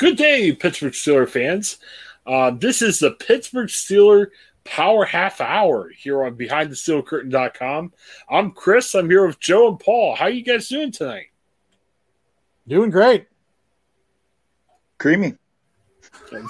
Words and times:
good 0.00 0.16
day, 0.16 0.50
Pittsburgh 0.52 0.94
Steeler 0.94 1.28
fans. 1.28 1.76
Uh, 2.26 2.50
this 2.50 2.80
is 2.80 2.98
the 2.98 3.12
Pittsburgh 3.12 3.68
Steeler 3.68 4.28
Power 4.64 5.04
Half 5.04 5.40
Hour 5.42 5.90
here 5.90 6.24
on 6.24 6.36
BehindTheSteelCurtain.com. 6.36 7.92
I'm 8.28 8.50
Chris. 8.52 8.94
I'm 8.94 9.10
here 9.10 9.26
with 9.26 9.38
Joe 9.38 9.68
and 9.68 9.78
Paul. 9.78 10.16
How 10.16 10.24
are 10.24 10.30
you 10.30 10.42
guys 10.42 10.68
doing 10.68 10.90
tonight? 10.90 11.26
Doing 12.66 12.90
great. 12.90 13.26
Creamy. 14.98 15.34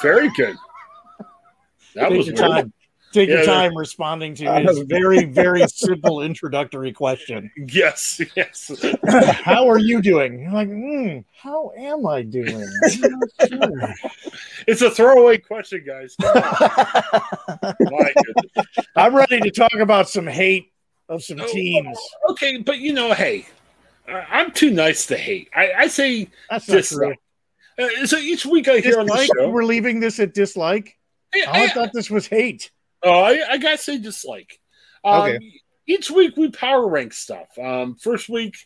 Very 0.01 0.31
good. 0.31 0.57
That 1.95 2.13
was 2.13 2.29
your 2.29 2.37
weird. 2.37 2.51
time. 2.51 2.73
Take 3.13 3.29
yeah, 3.29 3.37
your 3.37 3.45
time 3.45 3.77
responding 3.77 4.37
to 4.37 4.53
his 4.61 4.79
very, 4.81 5.25
very 5.25 5.67
simple 5.69 6.23
introductory 6.23 6.93
question. 6.93 7.51
Yes, 7.57 8.21
yes. 8.37 8.71
how 9.43 9.69
are 9.69 9.79
you 9.79 10.01
doing? 10.01 10.41
You're 10.41 10.53
like, 10.53 10.69
mm, 10.69 11.25
how 11.37 11.73
am 11.77 12.07
I 12.07 12.23
doing? 12.23 12.65
Sure. 12.89 13.95
It's 14.69 14.83
a 14.83 14.91
throwaway 14.91 15.39
question, 15.39 15.85
guys. 15.85 16.15
I'm 18.95 19.15
ready 19.15 19.41
to 19.41 19.51
talk 19.51 19.75
about 19.75 20.09
some 20.09 20.27
hate 20.29 20.73
of 21.09 21.25
some 21.25 21.41
oh, 21.41 21.49
teams. 21.49 21.99
Okay, 22.31 22.59
but 22.59 22.79
you 22.79 22.93
know, 22.93 23.13
hey, 23.13 23.47
I'm 24.07 24.53
too 24.53 24.71
nice 24.71 25.07
to 25.07 25.17
hate. 25.17 25.51
I, 25.55 25.73
I 25.73 25.87
say 25.89 26.29
That's 26.49 26.67
dislike. 26.67 27.19
Uh, 27.77 28.07
so 28.07 28.19
each 28.19 28.47
week 28.47 28.69
I 28.69 28.79
hear 28.79 29.03
dislike? 29.03 29.11
on 29.11 29.17
the 29.17 29.31
show, 29.37 29.51
we're 29.51 29.65
leaving 29.65 29.99
this 29.99 30.21
at 30.21 30.33
dislike. 30.33 30.97
I, 31.35 31.45
I, 31.49 31.65
I 31.65 31.69
thought 31.69 31.91
this 31.93 32.11
was 32.11 32.29
hate. 32.29 32.71
Oh, 33.03 33.23
I, 33.23 33.53
I 33.53 33.59
gotta 33.59 33.79
say 33.79 33.99
dislike. 33.99 34.61
Um, 35.05 35.23
okay. 35.23 35.39
Each 35.87 36.11
week 36.11 36.37
we 36.37 36.51
power 36.51 36.87
rank 36.87 37.13
stuff. 37.13 37.49
Um, 37.59 37.97
first 37.97 38.29
week 38.29 38.57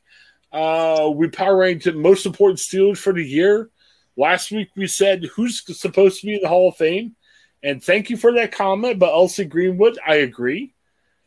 uh, 0.52 1.10
we 1.14 1.28
power 1.28 1.56
ranked 1.56 1.92
most 1.94 2.26
important 2.26 2.58
Steelers 2.58 2.98
for 2.98 3.12
the 3.12 3.24
year. 3.24 3.70
Last 4.16 4.50
week 4.50 4.68
we 4.76 4.86
said 4.86 5.24
who's 5.24 5.64
supposed 5.78 6.20
to 6.20 6.26
be 6.26 6.34
in 6.34 6.42
the 6.42 6.48
Hall 6.48 6.68
of 6.68 6.76
Fame, 6.76 7.16
and 7.62 7.82
thank 7.82 8.10
you 8.10 8.16
for 8.16 8.32
that 8.34 8.52
comment. 8.52 8.98
But 8.98 9.12
L.C. 9.12 9.44
Greenwood, 9.44 9.98
I 10.06 10.16
agree. 10.16 10.74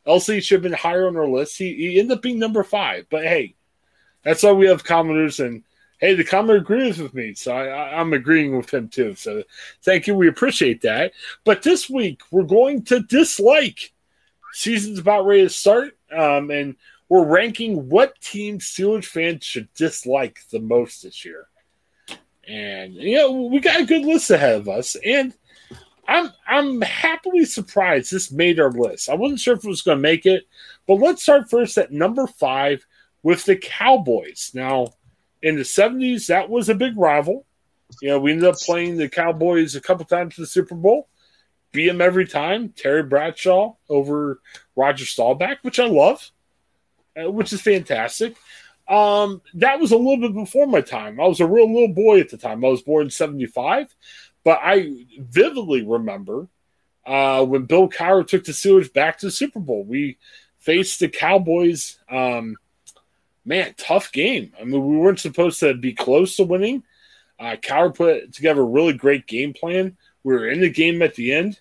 L.C. 0.06 0.40
should 0.40 0.56
have 0.56 0.64
been 0.64 0.72
higher 0.72 1.08
on 1.08 1.18
our 1.18 1.28
list. 1.28 1.58
He, 1.58 1.74
he 1.76 2.00
ended 2.00 2.18
up 2.18 2.22
being 2.22 2.40
number 2.40 2.64
five. 2.64 3.08
But 3.10 3.24
hey, 3.24 3.56
that's 4.24 4.44
why 4.44 4.54
we 4.54 4.68
have 4.68 4.86
commenters 4.86 5.46
and 5.46 5.64
hey, 6.00 6.14
the 6.14 6.24
commenter 6.24 6.58
agrees 6.58 7.00
with 7.00 7.14
me, 7.14 7.34
so 7.34 7.54
I, 7.54 8.00
am 8.00 8.14
agreeing 8.14 8.56
with 8.56 8.74
him 8.74 8.88
too. 8.88 9.16
So 9.16 9.44
thank 9.84 10.08
you, 10.08 10.16
we 10.16 10.28
appreciate 10.28 10.82
that. 10.82 11.14
But 11.44 11.64
this 11.64 11.90
week 11.90 12.22
we're 12.32 12.44
going 12.44 12.84
to 12.86 13.02
dislike. 13.02 13.94
Season's 14.54 15.00
about 15.00 15.26
ready 15.26 15.44
to 15.44 15.50
start, 15.50 15.98
um, 16.12 16.52
and 16.52 16.76
we're 17.10 17.26
ranking 17.26 17.90
what 17.90 18.20
team 18.22 18.60
Steelers 18.60 19.06
fans 19.06 19.44
should 19.44 19.74
dislike 19.74 20.40
the 20.52 20.60
most 20.60 21.04
this 21.04 21.26
year. 21.26 21.48
And 22.48 22.94
you 22.94 23.18
know 23.18 23.32
we 23.42 23.60
got 23.60 23.82
a 23.82 23.86
good 23.86 24.04
list 24.04 24.32
ahead 24.32 24.56
of 24.56 24.70
us, 24.70 24.96
and 25.04 25.34
I'm 26.08 26.32
I'm 26.48 26.82
happily 26.82 27.44
surprised 27.44 28.12
this 28.12 28.32
made 28.32 28.60
our 28.60 28.72
list. 28.72 29.10
I 29.10 29.16
wasn't 29.16 29.42
sure 29.42 29.56
if 29.56 29.66
it 29.66 29.68
was 29.68 29.82
going 29.82 29.98
to 29.98 30.02
make 30.02 30.26
it, 30.26 30.48
but 30.88 30.96
let's 30.96 31.24
start 31.24 31.50
first 31.50 31.78
at 31.78 31.92
number 31.92 32.26
five 32.26 32.86
with 33.22 33.44
the 33.44 33.58
Cowboys. 33.58 34.52
Now 34.54 34.94
in 35.42 35.56
the 35.56 35.64
70s, 35.64 36.28
that 36.28 36.50
was 36.50 36.70
a 36.70 36.76
big 36.76 36.98
rival. 36.98 37.46
You 38.02 38.10
know, 38.10 38.20
we 38.20 38.32
ended 38.32 38.50
up 38.50 38.58
playing 38.58 38.98
the 38.98 39.10
Cowboys 39.10 39.76
a 39.76 39.82
couple 39.82 40.06
times 40.06 40.38
in 40.38 40.44
the 40.44 40.48
Super 40.48 40.76
Bowl, 40.76 41.08
beat 41.72 41.88
them 41.88 42.02
every 42.02 42.28
time. 42.28 42.70
Terry 42.70 43.04
Bradshaw 43.04 43.76
over 43.90 44.42
Roger 44.76 45.06
Staubach, 45.06 45.60
which 45.62 45.80
I 45.80 45.86
love, 45.86 46.32
uh, 47.20 47.32
which 47.32 47.54
is 47.54 47.62
fantastic. 47.62 48.36
Um, 48.88 49.42
that 49.56 49.80
was 49.80 49.92
a 49.92 49.98
little 49.98 50.18
bit 50.18 50.34
before 50.34 50.66
my 50.68 50.82
time. 50.82 51.20
I 51.20 51.28
was 51.28 51.40
a 51.40 51.48
real 51.48 51.72
little 51.72 51.94
boy 51.94 52.20
at 52.20 52.30
the 52.30 52.38
time. 52.38 52.64
I 52.64 52.70
was 52.70 52.82
born 52.82 53.06
in 53.06 53.10
75, 53.10 53.94
but 54.44 54.60
I 54.62 55.06
vividly 55.20 55.84
remember 55.84 56.48
uh, 57.06 57.44
when 57.46 57.66
Bill 57.66 57.90
Cowher 57.90 58.26
took 58.26 58.44
the 58.44 58.52
Steelers 58.52 58.92
back 58.92 59.18
to 59.20 59.28
the 59.28 59.32
Super 59.32 59.60
Bowl. 59.60 59.84
We 59.84 60.18
faced 60.60 61.00
the 61.00 61.10
Cowboys. 61.10 61.98
Um, 62.10 62.58
man, 63.48 63.74
tough 63.78 64.12
game. 64.12 64.52
I 64.60 64.66
mean, 64.66 64.86
we 64.86 64.98
weren't 64.98 65.22
supposed 65.22 65.62
to 65.62 65.74
be 65.74 65.94
close 65.94 66.36
to 66.36 66.44
winning. 66.44 66.84
Uh, 67.40 67.56
put 67.94 68.34
together 68.34 68.62
a 68.62 68.66
really 68.66 68.94
great 68.94 69.26
game 69.26 69.54
plan. 69.54 69.96
We 70.24 70.34
were 70.34 70.50
in 70.50 70.60
the 70.60 70.70
game 70.70 71.02
at 71.02 71.16
the 71.16 71.34
end, 71.34 71.60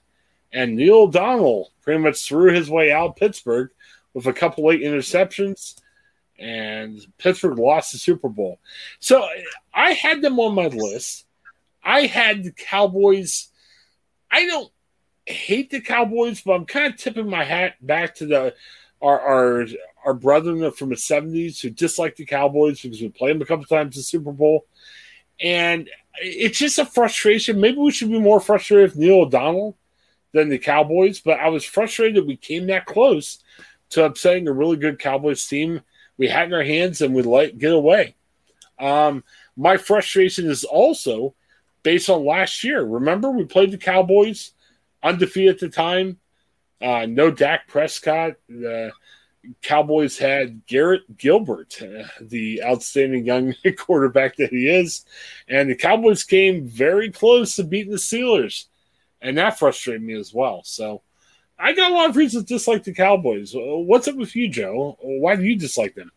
and 0.52 0.74
Neil 0.74 1.02
O'Donnell 1.02 1.70
pretty 1.82 2.02
much 2.02 2.26
threw 2.26 2.52
his 2.52 2.68
way 2.68 2.90
out 2.90 3.16
Pittsburgh 3.16 3.70
with 4.12 4.26
a 4.26 4.32
couple 4.32 4.66
late 4.66 4.80
interceptions, 4.80 5.80
and 6.38 7.00
Pittsburgh 7.18 7.58
lost 7.58 7.92
the 7.92 7.98
Super 7.98 8.28
Bowl. 8.28 8.58
So 8.98 9.26
I 9.72 9.92
had 9.92 10.22
them 10.22 10.40
on 10.40 10.54
my 10.54 10.66
list. 10.66 11.26
I 11.84 12.06
had 12.06 12.42
the 12.42 12.52
Cowboys. 12.52 13.48
I 14.30 14.46
don't 14.46 14.72
hate 15.26 15.70
the 15.70 15.80
Cowboys, 15.80 16.40
but 16.40 16.54
I'm 16.54 16.66
kind 16.66 16.92
of 16.92 16.98
tipping 16.98 17.28
my 17.28 17.44
hat 17.44 17.74
back 17.80 18.16
to 18.16 18.26
the 18.26 18.54
our 19.02 19.20
our 19.20 19.66
our 20.04 20.14
brethren 20.14 20.70
from 20.72 20.90
the 20.90 20.94
70s 20.94 21.60
who 21.60 21.70
dislike 21.70 22.16
the 22.16 22.24
Cowboys 22.24 22.80
because 22.80 23.00
we 23.00 23.08
played 23.08 23.34
them 23.34 23.42
a 23.42 23.46
couple 23.46 23.64
times 23.64 23.96
in 23.96 24.00
the 24.00 24.04
Super 24.04 24.32
Bowl. 24.32 24.66
And 25.40 25.88
it's 26.14 26.58
just 26.58 26.78
a 26.78 26.84
frustration. 26.84 27.60
Maybe 27.60 27.78
we 27.78 27.90
should 27.90 28.10
be 28.10 28.20
more 28.20 28.40
frustrated 28.40 28.90
with 28.90 28.98
Neil 28.98 29.22
O'Donnell 29.22 29.76
than 30.32 30.48
the 30.48 30.58
Cowboys, 30.58 31.20
but 31.20 31.40
I 31.40 31.48
was 31.48 31.64
frustrated 31.64 32.26
we 32.26 32.36
came 32.36 32.68
that 32.68 32.86
close 32.86 33.42
to 33.90 34.04
upsetting 34.04 34.46
a 34.46 34.52
really 34.52 34.76
good 34.76 34.98
Cowboys 34.98 35.46
team. 35.46 35.80
We 36.18 36.28
had 36.28 36.48
in 36.48 36.54
our 36.54 36.62
hands 36.62 37.00
and 37.02 37.14
we 37.14 37.22
let 37.22 37.58
get 37.58 37.72
away. 37.72 38.14
Um, 38.78 39.24
my 39.56 39.76
frustration 39.76 40.48
is 40.50 40.64
also 40.64 41.34
based 41.82 42.10
on 42.10 42.24
last 42.24 42.62
year. 42.64 42.84
Remember, 42.84 43.30
we 43.30 43.44
played 43.44 43.72
the 43.72 43.78
Cowboys 43.78 44.52
undefeated 45.02 45.54
at 45.54 45.60
the 45.60 45.68
time. 45.68 46.18
Uh, 46.80 47.06
no 47.06 47.30
Dak 47.30 47.68
Prescott. 47.68 48.34
Uh, 48.50 48.88
Cowboys 49.62 50.18
had 50.18 50.66
Garrett 50.66 51.16
Gilbert, 51.16 51.80
uh, 51.80 52.04
the 52.20 52.62
outstanding 52.64 53.24
young 53.24 53.54
quarterback 53.76 54.36
that 54.36 54.50
he 54.50 54.68
is, 54.68 55.04
and 55.48 55.70
the 55.70 55.74
Cowboys 55.74 56.24
came 56.24 56.66
very 56.66 57.10
close 57.10 57.56
to 57.56 57.64
beating 57.64 57.92
the 57.92 57.98
Steelers, 57.98 58.64
and 59.20 59.38
that 59.38 59.58
frustrated 59.58 60.02
me 60.02 60.14
as 60.14 60.34
well. 60.34 60.62
So 60.64 61.02
I 61.58 61.72
got 61.72 61.92
a 61.92 61.94
lot 61.94 62.10
of 62.10 62.16
reasons 62.16 62.44
to 62.44 62.54
dislike 62.54 62.84
the 62.84 62.92
Cowboys. 62.92 63.54
Uh, 63.54 63.60
what's 63.60 64.08
up 64.08 64.16
with 64.16 64.34
you, 64.36 64.48
Joe? 64.48 64.98
Why 65.00 65.36
do 65.36 65.44
you 65.44 65.56
dislike 65.56 65.94
them? 65.94 66.10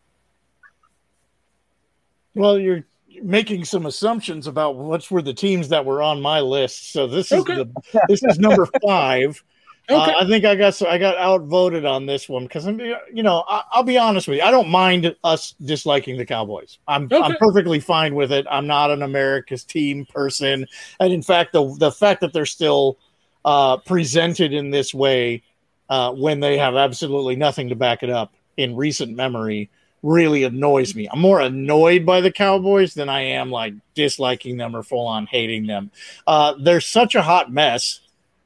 Well, 2.34 2.58
you're 2.58 2.84
making 3.22 3.64
some 3.64 3.86
assumptions 3.86 4.46
about 4.46 4.76
which 4.76 5.10
were 5.10 5.22
the 5.22 5.34
teams 5.34 5.68
that 5.68 5.84
were 5.84 6.02
on 6.02 6.20
my 6.20 6.40
list. 6.40 6.92
So 6.92 7.06
this 7.06 7.32
is 7.32 7.40
okay. 7.40 7.56
the 7.56 8.02
this 8.08 8.22
is 8.22 8.38
number 8.38 8.68
five. 8.86 9.42
Okay. 9.90 10.12
Uh, 10.12 10.20
I 10.20 10.26
think 10.26 10.44
I 10.44 10.54
got 10.54 10.80
I 10.82 10.98
got 10.98 11.16
outvoted 11.16 11.84
on 11.84 12.06
this 12.06 12.28
one 12.28 12.44
because 12.44 12.66
I'm 12.66 12.78
you 12.78 13.22
know 13.22 13.44
I, 13.48 13.64
will 13.76 13.82
be 13.82 13.98
honest 13.98 14.28
with 14.28 14.38
you 14.38 14.44
I 14.44 14.52
don't 14.52 14.68
mind 14.68 15.14
us 15.24 15.54
disliking 15.62 16.16
the 16.16 16.24
Cowboys. 16.24 16.78
I'm 16.86 17.04
okay. 17.04 17.18
I'm 17.18 17.36
perfectly 17.36 17.80
fine 17.80 18.14
with 18.14 18.30
it. 18.30 18.46
I'm 18.48 18.68
not 18.68 18.90
an 18.90 19.02
America's 19.02 19.64
team 19.64 20.06
person. 20.06 20.66
And 21.00 21.12
in 21.12 21.22
fact 21.22 21.52
the 21.52 21.74
the 21.78 21.90
fact 21.90 22.20
that 22.20 22.32
they're 22.32 22.46
still 22.46 22.98
uh, 23.44 23.78
presented 23.78 24.52
in 24.52 24.70
this 24.70 24.94
way 24.94 25.42
uh, 25.88 26.12
when 26.12 26.38
they 26.38 26.58
have 26.58 26.76
absolutely 26.76 27.34
nothing 27.34 27.70
to 27.70 27.74
back 27.74 28.02
it 28.02 28.10
up 28.10 28.32
in 28.56 28.76
recent 28.76 29.16
memory 29.16 29.70
really 30.02 30.44
annoys 30.44 30.94
me. 30.94 31.08
I'm 31.10 31.20
more 31.20 31.40
annoyed 31.40 32.06
by 32.06 32.20
the 32.20 32.32
Cowboys 32.32 32.94
than 32.94 33.08
I 33.08 33.20
am 33.20 33.50
like 33.50 33.74
disliking 33.94 34.56
them 34.56 34.74
or 34.74 34.82
full 34.82 35.06
on 35.06 35.26
hating 35.26 35.66
them. 35.66 35.90
Uh, 36.26 36.54
they're 36.60 36.80
such 36.80 37.14
a 37.14 37.22
hot 37.22 37.52
mess 37.52 38.00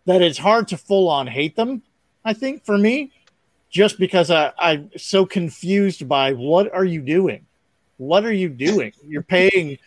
that 0.07 0.23
it's 0.23 0.39
hard 0.39 0.69
to 0.69 0.77
full 0.77 1.09
on 1.09 1.27
hate 1.27 1.57
them. 1.57 1.83
I 2.25 2.33
think 2.33 2.65
for 2.65 2.79
me, 2.79 3.13
just 3.71 3.99
because 3.99 4.31
I, 4.31 4.53
I'm 4.59 4.91
so 4.97 5.27
confused 5.27 6.09
by 6.09 6.33
what 6.33 6.73
are 6.73 6.85
you 6.85 7.01
doing? 7.01 7.47
What 7.97 8.25
are 8.25 8.33
you 8.33 8.49
doing? 8.49 8.93
You're 9.07 9.23
paying 9.23 9.79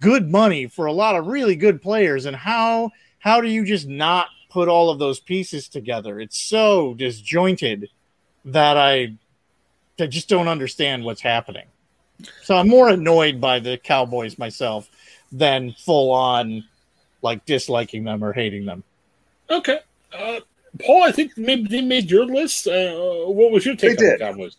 good 0.00 0.30
money 0.30 0.66
for 0.66 0.86
a 0.86 0.92
lot 0.92 1.16
of 1.16 1.26
really 1.26 1.56
good 1.56 1.80
players, 1.80 2.26
and 2.26 2.36
how 2.36 2.90
how 3.18 3.40
do 3.40 3.48
you 3.48 3.64
just 3.64 3.86
not 3.86 4.28
put 4.50 4.68
all 4.68 4.90
of 4.90 4.98
those 4.98 5.20
pieces 5.20 5.68
together? 5.68 6.20
It's 6.20 6.38
so 6.38 6.94
disjointed 6.94 7.88
that 8.46 8.76
I, 8.76 9.16
I 9.98 10.06
just 10.06 10.28
don't 10.28 10.48
understand 10.48 11.04
what's 11.04 11.20
happening. 11.20 11.66
So 12.42 12.56
I'm 12.56 12.68
more 12.68 12.88
annoyed 12.88 13.40
by 13.40 13.58
the 13.58 13.76
Cowboys 13.76 14.38
myself 14.38 14.88
than 15.32 15.72
full 15.72 16.10
on 16.10 16.64
like 17.22 17.44
disliking 17.44 18.04
them 18.04 18.22
or 18.24 18.32
hating 18.32 18.64
them. 18.64 18.84
Okay. 19.50 19.80
Uh, 20.12 20.40
Paul, 20.84 21.04
I 21.04 21.12
think 21.12 21.36
maybe 21.36 21.68
they 21.68 21.82
made 21.82 22.10
your 22.10 22.26
list. 22.26 22.66
Uh, 22.66 23.24
what 23.26 23.50
was 23.50 23.64
your 23.64 23.76
take 23.76 23.98
they 23.98 24.04
on 24.04 24.10
did. 24.10 24.20
the 24.20 24.24
Cowboys? 24.24 24.56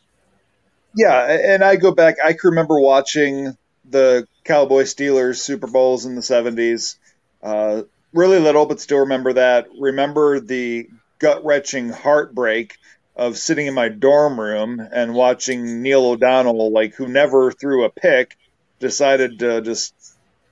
Yeah, 0.95 1.53
and 1.53 1.63
I 1.63 1.75
go 1.75 1.91
back. 1.91 2.15
I 2.23 2.33
can 2.33 2.49
remember 2.51 2.79
watching 2.79 3.55
the 3.89 4.27
Cowboy 4.43 4.83
Steelers 4.83 5.37
Super 5.37 5.67
Bowls 5.67 6.05
in 6.05 6.15
the 6.15 6.21
'70s. 6.21 6.95
Uh, 7.43 7.83
really 8.13 8.39
little, 8.39 8.65
but 8.65 8.79
still 8.79 8.99
remember 8.99 9.33
that. 9.33 9.67
Remember 9.79 10.39
the 10.39 10.89
gut 11.19 11.45
wrenching 11.45 11.89
heartbreak 11.89 12.77
of 13.15 13.37
sitting 13.37 13.67
in 13.67 13.73
my 13.73 13.89
dorm 13.89 14.39
room 14.39 14.79
and 14.79 15.13
watching 15.13 15.81
Neil 15.81 16.05
O'Donnell, 16.05 16.71
like 16.71 16.93
who 16.95 17.07
never 17.07 17.51
threw 17.51 17.83
a 17.85 17.89
pick, 17.89 18.37
decided 18.79 19.39
to 19.39 19.61
just 19.61 19.93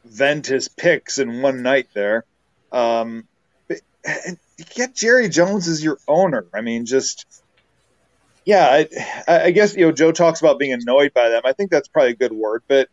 vent 0.04 0.48
his 0.48 0.68
picks 0.68 1.18
in 1.18 1.42
one 1.42 1.64
night 1.64 1.88
there. 1.94 2.24
Um, 2.72 3.28
and 4.06 4.38
get 4.76 4.96
Jerry 4.96 5.30
Jones 5.30 5.68
as 5.68 5.84
your 5.84 5.98
owner. 6.08 6.46
I 6.54 6.62
mean, 6.62 6.86
just 6.86 7.26
yeah, 8.46 8.84
I, 9.28 9.46
I 9.46 9.52
guess 9.52 9.76
you 9.76 9.86
know 9.86 9.92
Joe 9.92 10.12
talks 10.12 10.40
about 10.40 10.60
being 10.60 10.74
annoyed 10.74 11.14
by 11.14 11.30
them. 11.30 11.42
I 11.46 11.54
think 11.54 11.72
that's 11.72 11.88
probably 11.88 12.12
a 12.12 12.16
good 12.16 12.32
word, 12.32 12.64
but 12.68 12.90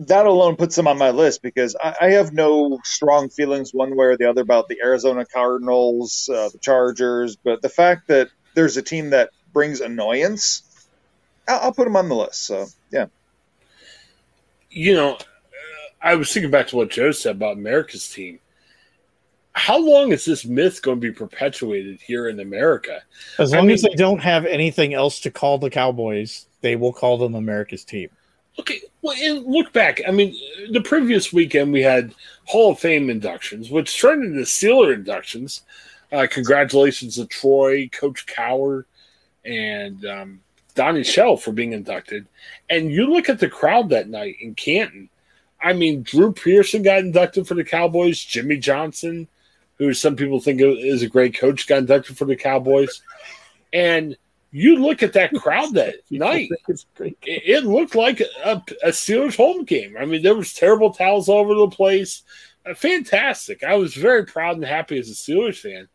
that 0.00 0.26
alone 0.26 0.56
puts 0.56 0.74
them 0.74 0.88
on 0.88 0.98
my 0.98 1.10
list 1.10 1.42
because 1.42 1.76
I, 1.80 1.94
I 2.00 2.10
have 2.12 2.32
no 2.32 2.80
strong 2.82 3.28
feelings 3.28 3.72
one 3.72 3.96
way 3.96 4.06
or 4.06 4.16
the 4.16 4.28
other 4.28 4.42
about 4.42 4.68
the 4.68 4.80
Arizona 4.82 5.24
Cardinals, 5.24 6.28
uh, 6.28 6.48
the 6.48 6.58
Chargers, 6.58 7.36
but 7.36 7.62
the 7.62 7.68
fact 7.68 8.08
that 8.08 8.28
there's 8.54 8.76
a 8.76 8.82
team 8.82 9.10
that 9.10 9.30
brings 9.52 9.80
annoyance, 9.80 10.62
I'll, 11.46 11.60
I'll 11.60 11.72
put 11.72 11.84
them 11.84 11.94
on 11.94 12.08
the 12.08 12.16
list. 12.16 12.44
So 12.44 12.66
yeah, 12.90 13.06
you 14.68 14.94
know, 14.94 15.18
I 16.02 16.16
was 16.16 16.32
thinking 16.32 16.50
back 16.50 16.68
to 16.68 16.76
what 16.76 16.90
Joe 16.90 17.12
said 17.12 17.36
about 17.36 17.56
America's 17.56 18.08
team 18.08 18.40
how 19.54 19.78
long 19.78 20.12
is 20.12 20.24
this 20.24 20.44
myth 20.44 20.80
going 20.82 20.98
to 20.98 21.00
be 21.00 21.12
perpetuated 21.12 22.00
here 22.00 22.28
in 22.28 22.40
America? 22.40 23.02
As 23.38 23.52
long 23.52 23.64
I 23.64 23.66
mean, 23.66 23.74
as 23.74 23.82
they 23.82 23.94
don't 23.94 24.20
have 24.20 24.46
anything 24.46 24.94
else 24.94 25.20
to 25.20 25.30
call 25.30 25.58
the 25.58 25.70
Cowboys, 25.70 26.46
they 26.62 26.76
will 26.76 26.92
call 26.92 27.18
them 27.18 27.34
America's 27.34 27.84
team. 27.84 28.08
Okay, 28.58 28.80
well, 29.00 29.16
and 29.18 29.46
look 29.46 29.72
back. 29.72 30.00
I 30.06 30.10
mean, 30.10 30.36
the 30.70 30.80
previous 30.80 31.32
weekend 31.32 31.72
we 31.72 31.82
had 31.82 32.14
Hall 32.44 32.72
of 32.72 32.78
Fame 32.78 33.08
inductions, 33.08 33.70
which 33.70 34.00
turned 34.00 34.24
into 34.24 34.42
Steeler 34.42 34.94
inductions. 34.94 35.62
Uh, 36.10 36.26
congratulations 36.30 37.14
to 37.16 37.26
Troy, 37.26 37.88
Coach 37.88 38.26
Cowher, 38.26 38.84
and 39.44 40.04
um, 40.04 40.40
Donnie 40.74 41.04
Shell 41.04 41.38
for 41.38 41.52
being 41.52 41.72
inducted. 41.72 42.26
And 42.68 42.90
you 42.90 43.06
look 43.06 43.28
at 43.28 43.38
the 43.38 43.48
crowd 43.48 43.88
that 43.88 44.08
night 44.08 44.36
in 44.40 44.54
Canton. 44.54 45.08
I 45.62 45.72
mean, 45.72 46.02
Drew 46.02 46.32
Pearson 46.32 46.82
got 46.82 46.98
inducted 46.98 47.46
for 47.46 47.54
the 47.54 47.64
Cowboys. 47.64 48.22
Jimmy 48.22 48.58
Johnson, 48.58 49.28
who 49.78 49.92
some 49.94 50.16
people 50.16 50.40
think 50.40 50.60
is 50.60 51.02
a 51.02 51.08
great 51.08 51.38
coach, 51.38 51.66
got 51.66 51.78
inducted 51.78 52.16
for 52.16 52.24
the 52.24 52.36
Cowboys. 52.36 53.02
And 53.72 54.16
you 54.50 54.76
look 54.76 55.02
at 55.02 55.14
that 55.14 55.32
crowd 55.34 55.74
that 55.74 55.96
night, 56.10 56.50
it, 57.22 57.64
looked 57.64 57.94
like 57.94 58.20
a, 58.20 58.62
a, 58.82 58.88
Steelers 58.88 59.36
home 59.36 59.64
game. 59.64 59.96
I 59.98 60.04
mean, 60.04 60.22
there 60.22 60.34
was 60.34 60.52
terrible 60.52 60.92
towels 60.92 61.28
all 61.28 61.40
over 61.40 61.54
the 61.54 61.68
place. 61.68 62.22
Uh, 62.64 62.74
fantastic. 62.74 63.64
I 63.64 63.74
was 63.74 63.94
very 63.94 64.26
proud 64.26 64.56
and 64.56 64.64
happy 64.64 64.98
as 64.98 65.08
a 65.08 65.14
Steelers 65.14 65.58
fan. 65.58 65.88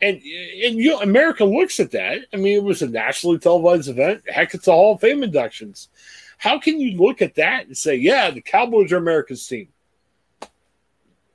And 0.00 0.16
and 0.16 0.78
you 0.78 0.90
know, 0.90 1.00
America 1.00 1.44
looks 1.44 1.80
at 1.80 1.90
that. 1.90 2.20
I 2.32 2.36
mean, 2.36 2.56
it 2.56 2.62
was 2.62 2.82
a 2.82 2.88
nationally 2.88 3.38
televised 3.38 3.88
event. 3.88 4.22
Heck, 4.28 4.54
it's 4.54 4.68
a 4.68 4.72
Hall 4.72 4.94
of 4.94 5.00
Fame 5.00 5.24
inductions. 5.24 5.88
How 6.36 6.60
can 6.60 6.80
you 6.80 6.96
look 6.96 7.20
at 7.20 7.34
that 7.34 7.66
and 7.66 7.76
say, 7.76 7.96
yeah, 7.96 8.30
the 8.30 8.40
Cowboys 8.40 8.92
are 8.92 8.98
America's 8.98 9.44
team? 9.44 9.68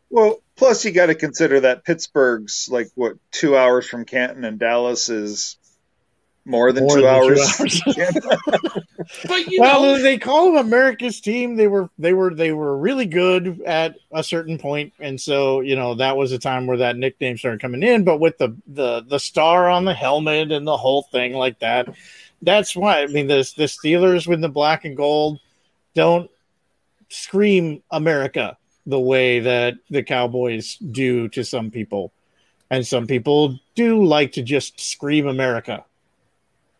Well, 0.10 0.43
plus 0.56 0.86
you 0.86 0.92
got 0.92 1.08
to 1.08 1.16
consider 1.16 1.62
that 1.62 1.84
Pittsburgh's 1.84 2.70
like 2.72 2.90
what 2.96 3.16
two 3.32 3.58
hours 3.58 3.88
from 3.88 4.06
Canton 4.06 4.44
and 4.44 4.60
Dallas 4.60 5.10
is 5.10 5.58
more 6.46 6.72
than 6.72 6.84
more 6.84 6.98
two 6.98 7.02
than 7.04 7.16
hours. 7.16 7.58
Two 7.58 8.02
hours. 8.02 8.20
but 9.28 9.44
well, 9.58 9.84
know. 9.84 10.02
they 10.02 10.18
call 10.18 10.52
them 10.52 10.66
America's 10.66 11.22
team. 11.22 11.56
They 11.56 11.68
were 11.68 11.90
they 11.98 12.14
were 12.14 12.34
they 12.34 12.52
were 12.52 12.78
really 12.78 13.06
good 13.06 13.62
at 13.66 13.96
a 14.12 14.24
certain 14.24 14.58
point, 14.58 14.94
and 15.00 15.20
so 15.20 15.62
you 15.62 15.76
know 15.76 15.96
that 15.96 16.18
was 16.18 16.32
a 16.32 16.40
time 16.40 16.68
where 16.68 16.78
that 16.78 16.98
nickname 16.98 17.38
started 17.38 17.62
coming 17.62 17.84
in. 17.84 18.04
But 18.04 18.20
with 18.20 18.38
the 18.38 18.56
the 18.68 19.02
the 19.08 19.20
star 19.20 19.70
on 19.70 19.86
the 19.86 19.94
helmet 19.94 20.52
and 20.52 20.68
the 20.68 20.78
whole 20.78 21.04
thing 21.04 21.34
like 21.34 21.60
that, 21.60 21.88
that's 22.42 22.76
why 22.76 23.04
I 23.04 23.08
mean 23.08 23.28
the 23.28 23.50
the 23.56 23.66
Steelers 23.66 24.28
with 24.28 24.42
the 24.42 24.50
black 24.50 24.86
and 24.86 24.98
gold 24.98 25.40
don't 25.96 26.30
scream 27.10 27.84
America 27.92 28.58
the 28.86 29.00
way 29.00 29.40
that 29.40 29.76
the 29.90 30.04
Cowboys 30.04 30.76
do 30.76 31.28
to 31.30 31.44
some 31.44 31.72
people. 31.72 32.12
And 32.70 32.86
some 32.86 33.08
people 33.08 33.60
do 33.76 34.04
like 34.04 34.34
to 34.34 34.42
just 34.42 34.80
scream 34.80 35.28
America. 35.28 35.86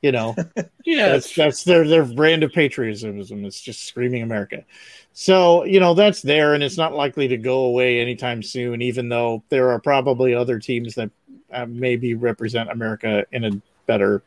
You 0.02 0.12
know, 0.12 0.36
yeah, 0.86 1.10
that's 1.10 1.34
that's 1.34 1.64
their 1.64 1.88
their 1.88 2.04
brand 2.04 2.44
of 2.44 2.52
patriotism. 2.52 3.46
It's 3.46 3.62
just 3.62 3.86
screaming 3.86 4.22
America. 4.22 4.66
So 5.14 5.64
you 5.64 5.80
know 5.80 5.94
that's 5.94 6.22
there, 6.22 6.56
and 6.56 6.62
it's 6.62 6.78
not 6.78 6.94
likely 6.94 7.30
to 7.30 7.38
go 7.38 7.66
away 7.66 8.02
anytime 8.02 8.44
soon. 8.44 8.82
Even 8.82 9.08
though 9.08 9.44
there 9.48 9.70
are 9.70 9.80
probably 9.80 10.34
other 10.34 10.60
teams 10.60 10.96
that 10.96 11.10
uh, 11.54 11.68
maybe 11.68 12.16
represent 12.16 12.70
America 12.70 13.26
in 13.32 13.46
a 13.46 13.52
better 13.86 14.24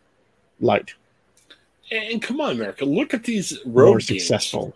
light. 0.61 0.95
And 1.91 2.23
come 2.23 2.41
on, 2.41 2.53
America, 2.53 2.85
look 2.85 3.13
at 3.13 3.25
these 3.25 3.59
road 3.67 3.87
more 3.87 3.99
games. 3.99 4.07
successful. 4.07 4.75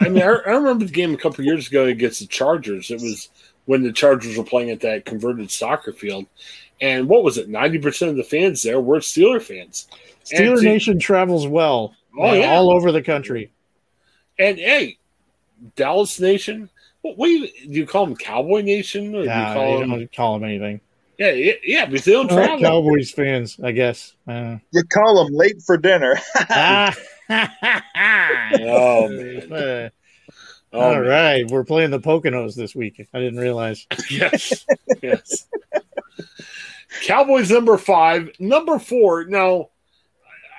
I 0.00 0.08
mean, 0.08 0.22
I, 0.22 0.26
I, 0.26 0.52
remember 0.52 0.84
the 0.84 0.92
game 0.92 1.14
a 1.14 1.18
couple 1.18 1.44
years 1.44 1.68
ago 1.68 1.86
against 1.86 2.20
the 2.20 2.26
Chargers. 2.26 2.90
It 2.90 3.00
was 3.00 3.28
when 3.66 3.82
the 3.82 3.92
Chargers 3.92 4.36
were 4.36 4.44
playing 4.44 4.70
at 4.70 4.80
that 4.80 5.04
converted 5.04 5.50
soccer 5.50 5.92
field, 5.92 6.26
and 6.80 7.08
what 7.08 7.22
was 7.22 7.38
it? 7.38 7.48
Ninety 7.48 7.78
percent 7.78 8.10
of 8.10 8.16
the 8.16 8.24
fans 8.24 8.62
there 8.62 8.80
were 8.80 8.98
Steeler 8.98 9.40
fans. 9.40 9.88
Steeler 10.24 10.58
to, 10.58 10.64
Nation 10.64 10.98
travels 10.98 11.46
well, 11.46 11.94
oh, 12.18 12.32
yeah. 12.34 12.50
all 12.50 12.70
over 12.70 12.92
the 12.92 13.02
country. 13.02 13.50
And 14.38 14.58
hey, 14.58 14.98
Dallas 15.76 16.18
Nation. 16.18 16.68
What, 17.02 17.18
what 17.18 17.26
do, 17.26 17.32
you, 17.32 17.48
do 17.48 17.72
you 17.80 17.86
call 17.86 18.06
them? 18.06 18.16
Cowboy 18.16 18.62
Nation? 18.62 19.14
Or 19.14 19.24
nah, 19.24 19.34
do 19.34 19.48
you 19.48 19.54
call 19.54 19.80
them, 19.80 19.90
don't 19.90 20.12
call 20.12 20.38
them 20.38 20.48
anything. 20.48 20.80
Yeah, 21.18 21.54
yeah, 21.64 21.86
because 21.86 22.04
they 22.04 22.12
don't 22.12 22.28
travel. 22.28 22.60
Cowboys 22.60 23.10
fans, 23.10 23.58
I 23.62 23.72
guess. 23.72 24.14
Uh, 24.26 24.58
you 24.72 24.82
call 24.84 25.24
them 25.24 25.34
late 25.34 25.62
for 25.62 25.76
dinner. 25.76 26.16
ah 26.50 26.94
oh 27.30 29.08
man. 29.08 29.90
Oh, 30.72 30.80
All 30.80 30.94
man. 30.94 31.02
right, 31.02 31.50
we're 31.50 31.64
playing 31.64 31.90
the 31.90 32.00
Poconos 32.00 32.54
this 32.54 32.74
week. 32.74 33.06
I 33.12 33.18
didn't 33.18 33.38
realize. 33.38 33.86
yes, 34.10 34.64
yes. 35.02 35.46
Cowboys 37.02 37.50
number 37.50 37.76
five, 37.76 38.30
number 38.38 38.78
four. 38.78 39.24
Now, 39.24 39.68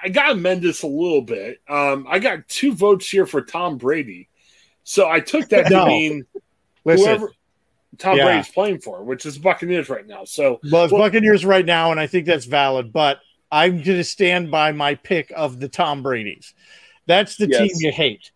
I 0.03 0.09
got 0.09 0.27
to 0.27 0.31
amend 0.33 0.61
this 0.61 0.83
a 0.83 0.87
little 0.87 1.21
bit. 1.21 1.61
Um, 1.67 2.05
I 2.07 2.19
got 2.19 2.47
two 2.47 2.73
votes 2.73 3.09
here 3.09 3.25
for 3.25 3.41
Tom 3.41 3.77
Brady, 3.77 4.29
so 4.83 5.09
I 5.09 5.19
took 5.19 5.49
that 5.49 5.69
no. 5.69 5.85
to 5.85 5.85
mean 5.87 6.25
Listen, 6.85 7.05
whoever 7.05 7.31
Tom 7.97 8.17
yeah. 8.17 8.25
Brady's 8.25 8.49
playing 8.49 8.79
for, 8.79 9.03
which 9.03 9.25
is 9.25 9.37
Buccaneers 9.37 9.89
right 9.89 10.05
now. 10.05 10.25
So, 10.25 10.59
well, 10.71 10.83
it's 10.83 10.93
well, 10.93 11.01
Buccaneers 11.01 11.45
right 11.45 11.65
now, 11.65 11.91
and 11.91 11.99
I 11.99 12.07
think 12.07 12.25
that's 12.25 12.45
valid. 12.45 12.93
But 12.93 13.19
I'm 13.53 13.83
going 13.83 13.97
to 13.97 14.03
stand 14.03 14.49
by 14.49 14.71
my 14.71 14.95
pick 14.95 15.31
of 15.35 15.59
the 15.59 15.69
Tom 15.69 16.01
Brady's. 16.01 16.55
That's 17.05 17.37
the 17.37 17.47
yes. 17.47 17.59
team 17.59 17.71
you 17.75 17.91
hate. 17.91 18.31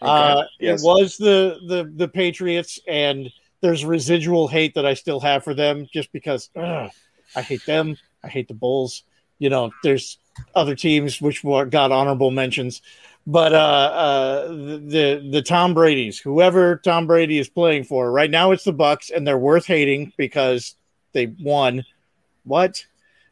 Okay. 0.00 0.10
Uh, 0.10 0.44
yes. 0.58 0.80
It 0.80 0.86
was 0.86 1.18
the, 1.18 1.58
the 1.68 1.92
the 1.94 2.08
Patriots, 2.08 2.78
and 2.88 3.30
there's 3.60 3.84
residual 3.84 4.48
hate 4.48 4.74
that 4.74 4.86
I 4.86 4.94
still 4.94 5.20
have 5.20 5.44
for 5.44 5.52
them, 5.52 5.86
just 5.92 6.10
because 6.12 6.48
ugh, 6.56 6.90
I 7.36 7.42
hate 7.42 7.66
them. 7.66 7.98
I 8.22 8.28
hate 8.28 8.48
the 8.48 8.54
Bulls. 8.54 9.02
You 9.38 9.50
know, 9.50 9.70
there's 9.82 10.16
other 10.54 10.74
teams 10.74 11.20
which 11.20 11.44
got 11.44 11.92
honorable 11.92 12.30
mentions, 12.30 12.80
but 13.26 13.52
uh, 13.52 13.56
uh, 13.56 14.48
the 14.48 15.28
the 15.30 15.42
Tom 15.42 15.74
Brady's, 15.74 16.18
whoever 16.18 16.76
Tom 16.76 17.06
Brady 17.06 17.38
is 17.38 17.50
playing 17.50 17.84
for 17.84 18.10
right 18.10 18.30
now, 18.30 18.52
it's 18.52 18.64
the 18.64 18.72
Bucks, 18.72 19.10
and 19.10 19.26
they're 19.26 19.36
worth 19.36 19.66
hating 19.66 20.14
because 20.16 20.74
they 21.12 21.26
won. 21.26 21.84
What? 22.44 22.86